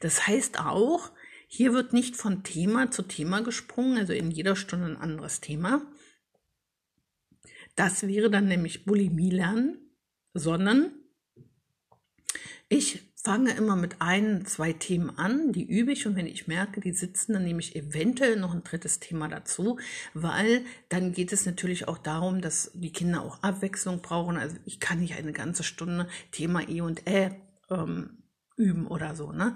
Das 0.00 0.26
heißt 0.26 0.60
auch, 0.60 1.12
hier 1.46 1.72
wird 1.72 1.92
nicht 1.92 2.16
von 2.16 2.42
Thema 2.42 2.90
zu 2.90 3.02
Thema 3.02 3.42
gesprungen, 3.42 3.98
also 3.98 4.12
in 4.12 4.30
jeder 4.30 4.56
Stunde 4.56 4.86
ein 4.86 4.96
anderes 4.96 5.40
Thema. 5.40 5.82
Das 7.76 8.06
wäre 8.06 8.30
dann 8.30 8.48
nämlich 8.48 8.84
Bulimie 8.84 9.30
lernen, 9.30 9.78
sondern 10.32 10.92
ich 12.68 13.13
fange 13.24 13.52
immer 13.52 13.74
mit 13.74 13.96
ein, 14.00 14.44
zwei 14.44 14.74
Themen 14.74 15.18
an, 15.18 15.50
die 15.52 15.64
übe 15.64 15.92
ich 15.92 16.06
und 16.06 16.14
wenn 16.14 16.26
ich 16.26 16.46
merke, 16.46 16.82
die 16.82 16.92
sitzen, 16.92 17.32
dann 17.32 17.44
nehme 17.44 17.60
ich 17.60 17.74
eventuell 17.74 18.36
noch 18.36 18.52
ein 18.52 18.62
drittes 18.62 19.00
Thema 19.00 19.28
dazu, 19.28 19.78
weil 20.12 20.62
dann 20.90 21.12
geht 21.12 21.32
es 21.32 21.46
natürlich 21.46 21.88
auch 21.88 21.96
darum, 21.96 22.42
dass 22.42 22.70
die 22.74 22.92
Kinder 22.92 23.22
auch 23.22 23.42
Abwechslung 23.42 24.02
brauchen. 24.02 24.36
Also 24.36 24.56
ich 24.66 24.78
kann 24.78 25.00
nicht 25.00 25.14
eine 25.16 25.32
ganze 25.32 25.64
Stunde 25.64 26.06
Thema 26.32 26.68
E 26.68 26.82
und 26.82 27.08
Ä 27.08 27.30
ähm, 27.70 28.18
üben 28.56 28.86
oder 28.86 29.16
so. 29.16 29.32
Ne? 29.32 29.54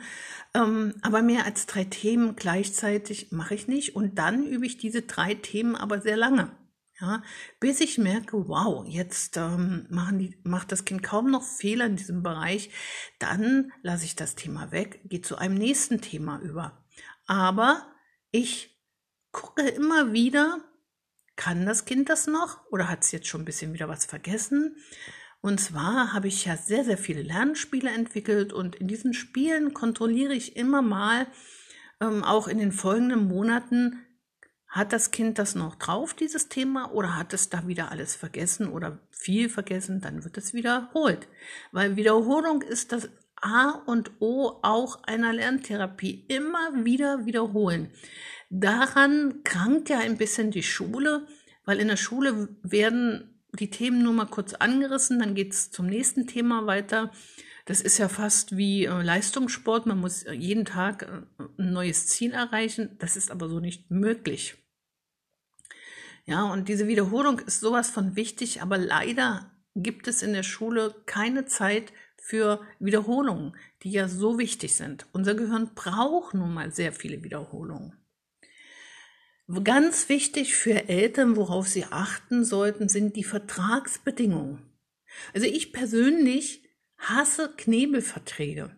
Ähm, 0.55 0.95
aber 1.03 1.21
mehr 1.21 1.45
als 1.45 1.67
drei 1.67 1.85
Themen 1.85 2.37
gleichzeitig 2.37 3.33
mache 3.33 3.55
ich 3.55 3.69
nicht 3.69 3.95
und 3.95 4.19
dann 4.19 4.47
übe 4.47 4.65
ich 4.65 4.79
diese 4.79 5.03
drei 5.03 5.35
Themen 5.35 5.77
aber 5.77 6.01
sehr 6.01 6.17
lange. 6.17 6.51
Ja, 7.01 7.23
bis 7.61 7.81
ich 7.81 7.97
merke, 7.99 8.49
wow, 8.49 8.85
jetzt 8.87 9.37
ähm, 9.37 9.87
machen 9.89 10.19
die, 10.19 10.37
macht 10.43 10.73
das 10.73 10.85
Kind 10.85 11.03
kaum 11.03 11.31
noch 11.31 11.45
Fehler 11.45 11.87
in 11.87 11.95
diesem 11.97 12.23
Bereich, 12.25 12.71
dann 13.21 13.73
lasse 13.83 14.05
ich 14.05 14.17
das 14.17 14.35
Thema 14.35 14.73
weg, 14.73 15.01
gehe 15.05 15.21
zu 15.21 15.37
einem 15.37 15.55
nächsten 15.55 16.01
Thema 16.01 16.41
über. 16.41 16.85
Aber 17.27 17.87
ich 18.33 18.77
gucke 19.31 19.63
immer 19.69 20.13
wieder, 20.13 20.65
Kann 21.37 21.67
das 21.67 21.85
Kind 21.85 22.09
das 22.09 22.27
noch 22.27 22.67
oder 22.71 22.89
hat 22.89 23.05
es 23.05 23.13
jetzt 23.13 23.29
schon 23.29 23.43
ein 23.43 23.45
bisschen 23.45 23.73
wieder 23.73 23.89
was 23.89 24.07
vergessen? 24.07 24.77
Und 25.41 25.61
zwar 25.61 26.13
habe 26.13 26.27
ich 26.29 26.45
ja 26.45 26.57
sehr, 26.57 26.85
sehr 26.85 26.99
viele 26.99 27.23
Lernspiele 27.23 27.91
entwickelt 27.91 28.53
und 28.53 28.75
in 28.77 28.89
diesen 28.89 29.15
Spielen 29.15 29.73
kontrolliere 29.73 30.35
ich 30.35 30.57
immer 30.57 30.83
mal, 30.83 31.29
ähm, 32.01 32.25
auch 32.25 32.49
in 32.49 32.59
den 32.59 32.73
folgenden 32.73 33.29
Monaten, 33.29 34.05
hat 34.69 34.93
das 34.93 35.11
Kind 35.11 35.39
das 35.39 35.55
noch 35.55 35.77
drauf, 35.77 36.15
dieses 36.15 36.49
Thema, 36.49 36.93
oder 36.93 37.17
hat 37.17 37.33
es 37.33 37.49
da 37.49 37.67
wieder 37.67 37.91
alles 37.91 38.15
vergessen 38.15 38.69
oder 38.69 38.99
viel 39.11 39.49
vergessen, 39.49 40.01
dann 40.01 40.25
wird 40.25 40.37
es 40.37 40.53
wiederholt. 40.53 41.27
Weil 41.73 41.97
Wiederholung 41.97 42.63
ist 42.63 42.93
das 42.93 43.09
A 43.41 43.71
und 43.87 44.11
O 44.21 44.59
auch 44.63 45.03
einer 45.05 45.33
Lerntherapie. 45.33 46.25
Immer 46.29 46.85
wieder 46.85 47.25
wiederholen. 47.25 47.91
Daran 48.51 49.43
krankt 49.45 49.89
ja 49.89 49.99
ein 49.99 50.19
bisschen 50.19 50.51
die 50.51 50.63
Schule, 50.63 51.27
weil 51.65 51.81
in 51.81 51.89
der 51.89 51.97
Schule 51.97 52.49
werden 52.63 53.39
die 53.53 53.71
Themen 53.71 54.03
nur 54.03 54.13
mal 54.13 54.27
kurz 54.27 54.55
angerissen, 54.55 55.19
dann 55.19 55.35
geht 55.35 55.53
es 55.53 55.71
zum 55.71 55.87
nächsten 55.87 56.27
Thema 56.27 56.67
weiter. 56.67 57.11
Das 57.69 57.83
ist 57.83 57.99
ja 57.99 58.09
fast 58.09 58.57
wie 58.57 58.87
äh, 58.87 59.03
Leistungssport. 59.03 59.85
Man 59.85 59.99
muss 59.99 60.25
jeden 60.25 60.65
Tag 60.65 61.03
äh, 61.03 61.43
ein 61.59 61.73
neues 61.75 62.07
Ziel 62.07 62.33
erreichen. 62.33 62.97
Das 62.99 63.15
ist 63.15 63.31
aber 63.31 63.51
so 63.51 63.61
nicht 63.61 63.91
möglich. 63.91 64.57
Ja, 66.25 66.51
und 66.51 66.71
diese 66.71 66.89
Wiederholung 66.89 67.41
ist 67.41 67.61
sowas 67.61 67.91
von 67.91 68.17
wichtig, 68.17 68.63
aber 68.63 68.79
leider 68.79 69.51
gibt 69.75 70.09
es 70.09 70.23
in 70.23 70.33
der 70.33 70.45
Schule 70.45 70.95
keine 71.05 71.45
Zeit 71.45 71.93
für 72.17 72.63
Wiederholungen, 72.79 73.55
die 73.83 73.91
ja 73.91 74.09
so 74.09 74.39
wichtig 74.39 74.75
sind. 74.75 75.05
Unser 75.13 75.35
Gehirn 75.35 75.73
braucht 75.75 76.33
nun 76.33 76.55
mal 76.55 76.73
sehr 76.73 76.95
viele 76.95 77.23
Wiederholungen. 77.23 77.93
Ganz 79.63 80.09
wichtig 80.09 80.57
für 80.57 80.89
Eltern, 80.89 81.37
worauf 81.37 81.69
sie 81.69 81.85
achten 81.85 82.47
sollten, 82.47 82.89
sind 82.89 83.15
die 83.15 83.25
Vertragsbedingungen. 83.25 84.63
Also 85.35 85.47
ich 85.47 85.75
persönlich 85.75 86.68
hasse 86.99 87.55
Knebelverträge. 87.57 88.77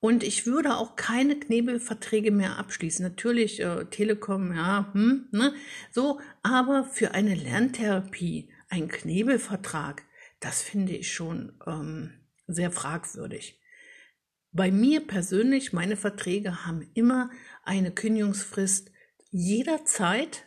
Und 0.00 0.22
ich 0.22 0.46
würde 0.46 0.76
auch 0.76 0.96
keine 0.96 1.38
Knebelverträge 1.38 2.30
mehr 2.30 2.58
abschließen. 2.58 3.04
Natürlich, 3.04 3.60
äh, 3.60 3.84
Telekom, 3.86 4.54
ja, 4.54 4.90
hm, 4.92 5.28
ne, 5.32 5.54
so, 5.90 6.20
aber 6.42 6.84
für 6.84 7.12
eine 7.12 7.34
Lerntherapie, 7.34 8.50
ein 8.68 8.88
Knebelvertrag, 8.88 10.04
das 10.40 10.62
finde 10.62 10.92
ich 10.92 11.12
schon 11.12 11.52
ähm, 11.66 12.12
sehr 12.46 12.70
fragwürdig. 12.70 13.60
Bei 14.52 14.70
mir 14.70 15.06
persönlich, 15.06 15.72
meine 15.72 15.96
Verträge 15.96 16.64
haben 16.64 16.88
immer 16.94 17.30
eine 17.64 17.90
Kündigungsfrist 17.90 18.90
jederzeit 19.30 20.46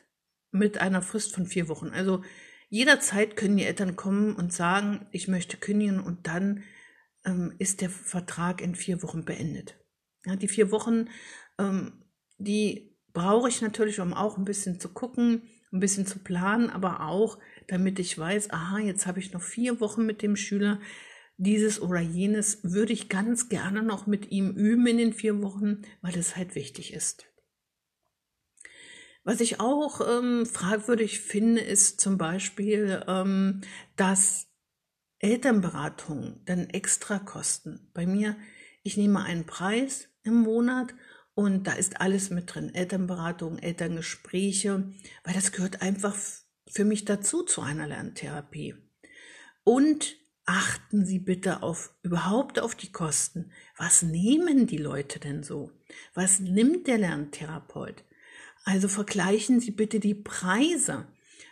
mit 0.51 0.79
einer 0.79 1.01
Frist 1.01 1.35
von 1.35 1.45
vier 1.45 1.67
Wochen. 1.67 1.89
Also 1.89 2.23
jederzeit 2.71 3.35
können 3.35 3.57
die 3.57 3.65
Eltern 3.65 3.97
kommen 3.97 4.33
und 4.33 4.53
sagen, 4.53 5.05
ich 5.11 5.27
möchte 5.27 5.57
kündigen 5.57 5.99
und 5.99 6.25
dann 6.25 6.63
ähm, 7.25 7.53
ist 7.59 7.81
der 7.81 7.89
Vertrag 7.89 8.61
in 8.61 8.75
vier 8.75 9.03
Wochen 9.03 9.25
beendet. 9.25 9.77
Ja, 10.25 10.37
die 10.37 10.47
vier 10.47 10.71
Wochen, 10.71 11.09
ähm, 11.59 12.05
die 12.37 12.97
brauche 13.11 13.49
ich 13.49 13.61
natürlich, 13.61 13.99
um 13.99 14.13
auch 14.13 14.37
ein 14.37 14.45
bisschen 14.45 14.79
zu 14.79 14.87
gucken, 14.87 15.43
ein 15.73 15.81
bisschen 15.81 16.05
zu 16.05 16.19
planen, 16.19 16.69
aber 16.69 17.01
auch, 17.01 17.39
damit 17.67 17.99
ich 17.99 18.17
weiß, 18.17 18.51
aha, 18.51 18.79
jetzt 18.79 19.05
habe 19.05 19.19
ich 19.19 19.33
noch 19.33 19.41
vier 19.41 19.81
Wochen 19.81 20.05
mit 20.05 20.21
dem 20.21 20.37
Schüler. 20.37 20.79
Dieses 21.35 21.81
oder 21.81 21.99
jenes 21.99 22.63
würde 22.63 22.93
ich 22.93 23.09
ganz 23.09 23.49
gerne 23.49 23.83
noch 23.83 24.07
mit 24.07 24.31
ihm 24.31 24.51
üben 24.51 24.87
in 24.87 24.97
den 24.97 25.13
vier 25.13 25.41
Wochen, 25.41 25.81
weil 26.01 26.17
es 26.17 26.37
halt 26.37 26.55
wichtig 26.55 26.93
ist. 26.93 27.30
Was 29.23 29.39
ich 29.39 29.59
auch 29.59 30.01
ähm, 30.01 30.45
fragwürdig 30.45 31.19
finde, 31.19 31.61
ist 31.61 32.01
zum 32.01 32.17
Beispiel, 32.17 33.03
ähm, 33.07 33.61
dass 33.95 34.47
Elternberatungen 35.19 36.41
dann 36.45 36.69
extra 36.69 37.19
kosten. 37.19 37.91
Bei 37.93 38.07
mir, 38.07 38.35
ich 38.81 38.97
nehme 38.97 39.23
einen 39.23 39.45
Preis 39.45 40.09
im 40.23 40.41
Monat 40.41 40.95
und 41.35 41.67
da 41.67 41.73
ist 41.73 42.01
alles 42.01 42.31
mit 42.31 42.53
drin. 42.53 42.73
Elternberatung, 42.73 43.59
Elterngespräche, 43.59 44.91
weil 45.23 45.33
das 45.33 45.51
gehört 45.51 45.83
einfach 45.83 46.17
für 46.67 46.85
mich 46.85 47.05
dazu 47.05 47.43
zu 47.43 47.61
einer 47.61 47.87
Lerntherapie. 47.87 48.75
Und 49.63 50.17
achten 50.45 51.05
Sie 51.05 51.19
bitte 51.19 51.61
auf 51.61 51.95
überhaupt 52.01 52.59
auf 52.59 52.73
die 52.73 52.91
Kosten. 52.91 53.51
Was 53.77 54.01
nehmen 54.01 54.65
die 54.65 54.77
Leute 54.77 55.19
denn 55.19 55.43
so? 55.43 55.71
Was 56.15 56.39
nimmt 56.39 56.87
der 56.87 56.97
Lerntherapeut? 56.97 58.03
Also 58.63 58.87
vergleichen 58.87 59.59
Sie 59.59 59.71
bitte 59.71 59.99
die 59.99 60.13
Preise, 60.13 61.07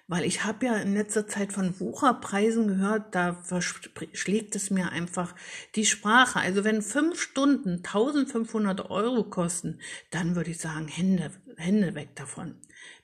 weil 0.08 0.26
ich 0.26 0.44
habe 0.44 0.66
ja 0.68 0.76
in 0.78 0.94
letzter 0.94 1.28
Zeit 1.28 1.54
von 1.54 1.80
Wucherpreisen 1.80 2.68
gehört, 2.68 3.16
da 3.16 3.34
verschlägt 3.44 4.56
es 4.56 4.70
mir 4.70 4.92
einfach 4.92 5.36
die 5.76 5.86
Sprache. 5.86 6.40
Also 6.40 6.64
wenn 6.64 6.82
fünf 6.82 7.20
Stunden 7.22 7.78
1500 7.78 8.90
Euro 8.90 9.24
kosten, 9.24 9.80
dann 10.12 10.36
würde 10.36 10.52
ich 10.52 10.60
sagen, 10.60 10.88
Hände, 10.88 11.32
Hände 11.58 11.96
weg 11.96 12.16
davon. 12.16 12.56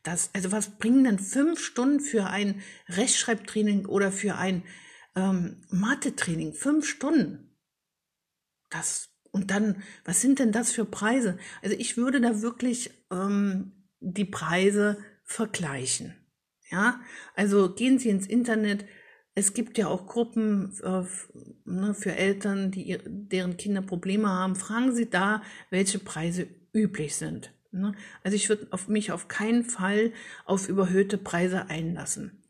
Das, 0.04 0.30
also 0.34 0.52
was 0.52 0.78
bringen 0.78 1.04
denn 1.04 1.20
fünf 1.20 1.60
Stunden 1.60 2.00
für 2.00 2.28
ein 2.28 2.62
Rechtschreibtraining 2.90 3.86
oder 3.86 4.12
für 4.12 4.36
ein 4.36 4.64
ähm, 5.16 5.64
Mathe-Training? 5.70 6.54
Fünf 6.54 6.88
Stunden. 6.88 7.56
Das 8.70 9.10
und 9.32 9.52
dann, 9.52 9.84
was 10.06 10.22
sind 10.22 10.40
denn 10.40 10.54
das 10.54 10.72
für 10.72 10.86
Preise? 10.86 11.38
Also 11.62 11.76
ich 11.78 11.98
würde 11.98 12.22
da 12.22 12.42
wirklich 12.42 12.92
ähm, 13.12 13.85
die 14.06 14.26
Preise 14.26 14.98
vergleichen. 15.24 16.16
Ja, 16.70 17.02
also 17.36 17.74
gehen 17.74 18.00
Sie 18.00 18.10
ins 18.10 18.28
Internet. 18.28 18.86
Es 19.34 19.54
gibt 19.54 19.78
ja 19.78 19.88
auch 19.88 20.08
Gruppen 20.08 20.74
äh, 20.84 21.04
ne, 21.66 21.94
für 21.94 22.16
Eltern, 22.16 22.72
die 22.72 22.98
deren 23.06 23.58
Kinder 23.58 23.82
Probleme 23.82 24.30
haben. 24.30 24.56
Fragen 24.56 24.96
Sie 24.96 25.10
da, 25.10 25.42
welche 25.70 26.00
Preise 26.00 26.48
üblich 26.74 27.16
sind. 27.16 27.52
Ne? 27.72 27.94
Also 28.24 28.36
ich 28.36 28.50
würde 28.50 28.68
mich 28.88 29.12
auf 29.12 29.28
keinen 29.28 29.64
Fall 29.64 30.14
auf 30.46 30.70
überhöhte 30.70 31.18
Preise 31.18 31.70
einlassen. 31.70 32.44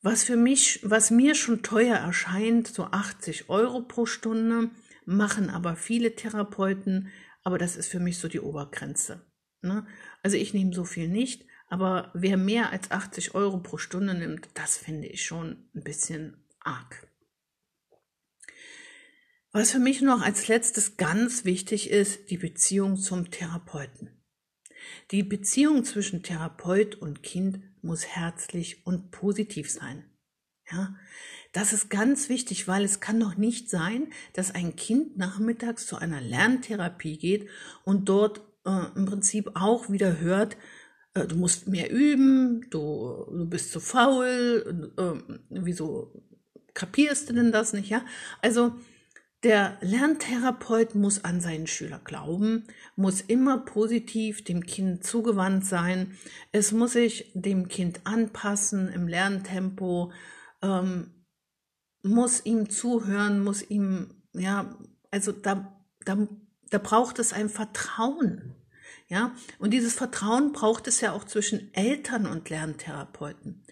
Was 0.00 0.24
für 0.24 0.36
mich, 0.36 0.80
was 0.84 1.10
mir 1.10 1.34
schon 1.34 1.62
teuer 1.62 1.96
erscheint, 1.96 2.68
so 2.68 2.84
80 2.84 3.48
Euro 3.48 3.82
pro 3.82 4.06
Stunde, 4.06 4.70
machen 5.04 5.50
aber 5.50 5.74
viele 5.74 6.14
Therapeuten, 6.14 7.08
aber 7.42 7.58
das 7.58 7.76
ist 7.76 7.88
für 7.88 7.98
mich 7.98 8.18
so 8.18 8.28
die 8.28 8.40
Obergrenze. 8.40 9.27
Ne? 9.62 9.86
Also 10.22 10.36
ich 10.36 10.54
nehme 10.54 10.72
so 10.72 10.84
viel 10.84 11.08
nicht, 11.08 11.46
aber 11.68 12.10
wer 12.14 12.36
mehr 12.36 12.70
als 12.70 12.90
80 12.90 13.34
Euro 13.34 13.58
pro 13.58 13.76
Stunde 13.76 14.14
nimmt, 14.14 14.48
das 14.54 14.78
finde 14.78 15.08
ich 15.08 15.24
schon 15.24 15.68
ein 15.74 15.82
bisschen 15.82 16.44
arg. 16.60 17.06
Was 19.52 19.72
für 19.72 19.78
mich 19.78 20.02
noch 20.02 20.22
als 20.22 20.48
letztes 20.48 20.96
ganz 20.96 21.44
wichtig 21.44 21.90
ist, 21.90 22.30
die 22.30 22.36
Beziehung 22.36 22.96
zum 22.96 23.30
Therapeuten. 23.30 24.22
Die 25.10 25.22
Beziehung 25.22 25.84
zwischen 25.84 26.22
Therapeut 26.22 26.94
und 26.94 27.22
Kind 27.22 27.60
muss 27.82 28.06
herzlich 28.06 28.86
und 28.86 29.10
positiv 29.10 29.70
sein. 29.70 30.04
Ja, 30.70 30.94
das 31.52 31.72
ist 31.72 31.88
ganz 31.88 32.28
wichtig, 32.28 32.68
weil 32.68 32.84
es 32.84 33.00
kann 33.00 33.18
doch 33.18 33.36
nicht 33.36 33.70
sein, 33.70 34.12
dass 34.34 34.54
ein 34.54 34.76
Kind 34.76 35.16
nachmittags 35.16 35.86
zu 35.86 35.96
einer 35.96 36.20
Lerntherapie 36.20 37.16
geht 37.16 37.48
und 37.84 38.08
dort 38.08 38.42
äh, 38.68 38.98
im 38.98 39.06
Prinzip 39.06 39.50
auch 39.54 39.90
wieder 39.90 40.20
hört, 40.20 40.56
äh, 41.14 41.26
du 41.26 41.36
musst 41.36 41.68
mehr 41.68 41.90
üben, 41.90 42.66
du, 42.70 43.26
du 43.30 43.46
bist 43.48 43.72
zu 43.72 43.80
faul, 43.80 44.92
äh, 44.96 45.34
wieso 45.50 46.22
kapierst 46.74 47.28
du 47.28 47.34
denn 47.34 47.52
das 47.52 47.72
nicht, 47.72 47.88
ja? 47.88 48.04
Also, 48.42 48.74
der 49.44 49.78
Lerntherapeut 49.82 50.96
muss 50.96 51.24
an 51.24 51.40
seinen 51.40 51.68
Schüler 51.68 52.00
glauben, 52.02 52.64
muss 52.96 53.20
immer 53.20 53.58
positiv 53.58 54.42
dem 54.42 54.64
Kind 54.64 55.04
zugewandt 55.04 55.64
sein. 55.64 56.18
Es 56.50 56.72
muss 56.72 56.94
sich 56.94 57.30
dem 57.34 57.68
Kind 57.68 58.00
anpassen 58.02 58.88
im 58.88 59.06
Lerntempo, 59.06 60.10
ähm, 60.60 61.24
muss 62.02 62.44
ihm 62.46 62.68
zuhören, 62.68 63.44
muss 63.44 63.62
ihm, 63.62 64.24
ja, 64.32 64.76
also 65.12 65.30
da, 65.30 65.72
da, 66.04 66.26
da 66.70 66.78
braucht 66.78 67.20
es 67.20 67.32
ein 67.32 67.48
Vertrauen. 67.48 68.57
Ja, 69.08 69.34
und 69.58 69.72
dieses 69.72 69.94
Vertrauen 69.94 70.52
braucht 70.52 70.86
es 70.86 71.00
ja 71.00 71.12
auch 71.12 71.24
zwischen 71.24 71.72
Eltern 71.72 72.26
und 72.26 72.50
Lerntherapeuten. 72.50 73.64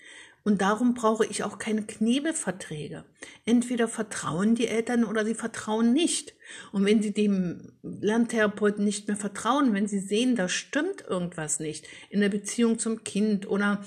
Und 0.45 0.63
darum 0.63 0.95
brauche 0.95 1.27
ich 1.27 1.43
auch 1.43 1.59
keine 1.59 1.83
Knebelverträge. 1.83 3.05
Entweder 3.45 3.89
vertrauen 3.89 4.55
die 4.55 4.69
Eltern 4.69 5.05
oder 5.05 5.25
sie 5.25 5.35
vertrauen 5.35 5.93
nicht. 5.93 6.35
Und 6.71 6.85
wenn 6.85 7.03
sie 7.03 7.13
dem 7.13 7.73
Lerntherapeuten 7.83 8.85
nicht 8.85 9.09
mehr 9.09 9.17
vertrauen, 9.17 9.75
wenn 9.75 9.89
sie 9.89 9.99
sehen, 9.99 10.37
da 10.37 10.49
stimmt 10.49 11.05
irgendwas 11.07 11.59
nicht 11.59 11.89
in 12.11 12.21
der 12.21 12.29
Beziehung 12.29 12.79
zum 12.79 13.03
Kind 13.03 13.49
oder 13.49 13.85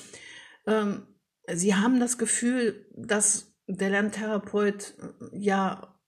ähm, 0.67 1.07
sie 1.47 1.75
haben 1.75 1.99
das 1.99 2.17
Gefühl, 2.17 2.85
dass 2.93 3.55
der 3.65 3.89
Lerntherapeut 3.89 4.95
ja 5.31 5.98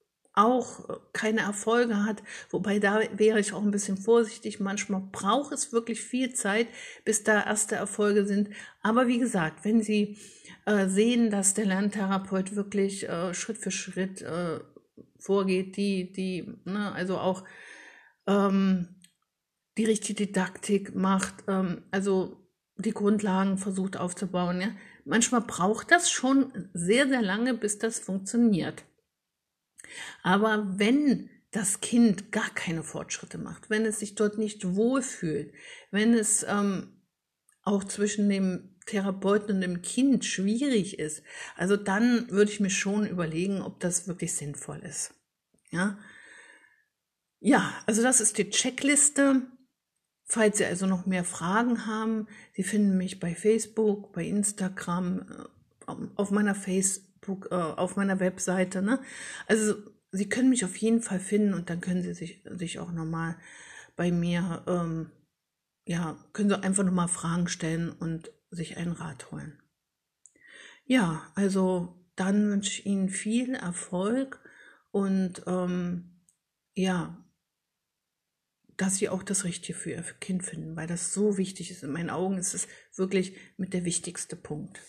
auch 0.42 1.02
keine 1.14 1.42
Erfolge 1.42 2.04
hat, 2.06 2.24
wobei 2.50 2.80
da 2.80 3.02
wäre 3.16 3.40
ich 3.40 3.54
auch 3.54 3.62
ein 3.62 3.72
bisschen 3.72 3.98
vorsichtig. 3.98 4.60
Manchmal 4.60 5.02
braucht 5.12 5.54
es 5.54 5.72
wirklich 5.72 6.02
viel 6.02 6.34
Zeit, 6.34 6.68
bis 7.06 7.24
da 7.24 7.44
erste 7.44 7.76
Erfolge 7.76 8.26
sind. 8.26 8.50
Aber 8.82 9.08
wie 9.08 9.20
gesagt, 9.20 9.64
wenn 9.66 9.82
Sie 9.82 10.18
äh, 10.66 10.88
sehen, 10.88 11.30
dass 11.30 11.54
der 11.54 11.66
Lerntherapeut 11.66 12.56
wirklich 12.56 13.08
äh, 13.08 13.34
Schritt 13.34 13.58
für 13.58 13.72
Schritt 13.72 14.22
äh, 14.22 14.60
vorgeht, 15.20 15.78
die, 15.78 16.12
die, 16.12 16.54
ne, 16.66 16.92
also 16.94 17.18
auch 17.18 17.44
ähm, 18.28 18.88
die 19.78 19.86
richtige 19.86 20.26
Didaktik 20.26 20.96
macht, 20.96 21.36
ähm, 21.48 21.84
also 21.92 22.38
die 22.78 22.92
Grundlagen 22.92 23.58
versucht 23.58 23.98
aufzubauen. 23.98 24.62
Ja? 24.62 24.70
Manchmal 25.06 25.42
braucht 25.42 25.92
das 25.92 26.10
schon 26.10 26.70
sehr, 26.74 27.08
sehr 27.08 27.22
lange, 27.22 27.54
bis 27.54 27.78
das 27.78 28.00
funktioniert. 28.00 28.84
Aber 30.24 30.66
wenn 30.78 31.30
das 31.52 31.82
Kind 31.82 32.32
gar 32.32 32.50
keine 32.52 32.84
Fortschritte 32.84 33.38
macht, 33.38 33.70
wenn 33.70 33.86
es 33.86 34.00
sich 34.00 34.16
dort 34.16 34.38
nicht 34.38 34.76
wohlfühlt, 34.76 35.54
wenn 35.92 36.14
es 36.14 36.46
ähm, 36.48 37.02
auch 37.64 37.84
zwischen 37.84 38.30
dem 38.30 38.76
Therapeuten 38.86 39.56
und 39.56 39.62
dem 39.62 39.82
Kind 39.82 40.26
schwierig 40.26 40.98
ist, 40.98 41.24
also 41.56 41.76
dann 41.76 42.30
würde 42.32 42.52
ich 42.52 42.62
mir 42.62 42.70
schon 42.70 43.06
überlegen, 43.06 43.62
ob 43.62 43.80
das 43.82 44.08
wirklich 44.08 44.34
sinnvoll 44.34 44.80
ist. 44.80 45.14
Ja, 45.72 46.00
ja 47.40 47.74
also 47.86 48.02
das 48.02 48.22
ist 48.22 48.38
die 48.38 48.50
Checkliste. 48.50 49.42
Falls 50.24 50.60
Sie 50.60 50.66
also 50.66 50.86
noch 50.86 51.06
mehr 51.06 51.26
Fragen 51.26 51.86
haben, 51.86 52.28
Sie 52.54 52.64
finden 52.64 52.98
mich 52.98 53.20
bei 53.20 53.36
Facebook, 53.36 54.14
bei 54.14 54.24
Instagram, 54.24 55.26
äh, 55.88 55.94
auf 56.16 56.32
meiner 56.32 56.56
Facebook, 57.22 57.50
äh, 57.52 57.56
auf 57.56 57.96
meiner 57.96 58.20
Webseite. 58.20 58.82
Ne? 58.82 59.00
Also 59.48 59.76
Sie 60.12 60.28
können 60.28 60.50
mich 60.50 60.66
auf 60.66 60.76
jeden 60.76 61.02
Fall 61.02 61.20
finden 61.20 61.54
und 61.54 61.70
dann 61.70 61.80
können 61.80 62.02
Sie 62.02 62.14
sich, 62.14 62.44
sich 62.44 62.80
auch 62.80 62.92
nochmal 62.92 63.38
bei 63.96 64.12
mir, 64.12 64.64
ähm, 64.68 65.10
ja, 65.86 66.18
können 66.34 66.50
Sie 66.50 66.62
einfach 66.62 66.84
nochmal 66.84 67.08
Fragen 67.08 67.48
stellen 67.48 67.90
und 67.90 68.32
sich 68.50 68.78
einen 68.78 68.92
Rat 68.92 69.32
holen. 69.32 69.62
Ja, 70.86 71.32
also 71.36 71.96
dann 72.16 72.50
wünsche 72.50 72.72
ich 72.72 72.86
Ihnen 72.86 73.08
viel 73.08 73.56
Erfolg 73.56 74.42
und 74.92 75.44
ähm, 75.48 76.26
ja, 76.74 77.18
dass 78.76 78.98
sie 78.98 79.10
auch 79.10 79.24
das 79.24 79.44
Richtige 79.44 79.78
für 79.78 79.92
ihr 79.92 80.02
Kind 80.20 80.44
finden, 80.44 80.76
weil 80.76 80.88
das 80.88 81.14
so 81.14 81.38
wichtig 81.38 81.70
ist. 81.70 81.84
In 81.84 81.92
meinen 81.92 82.10
Augen 82.10 82.38
ist 82.38 82.54
es 82.56 82.68
wirklich 82.96 83.38
mit 83.56 83.74
der 83.74 83.86
wichtigste 83.86 84.36
Punkt. 84.36 84.82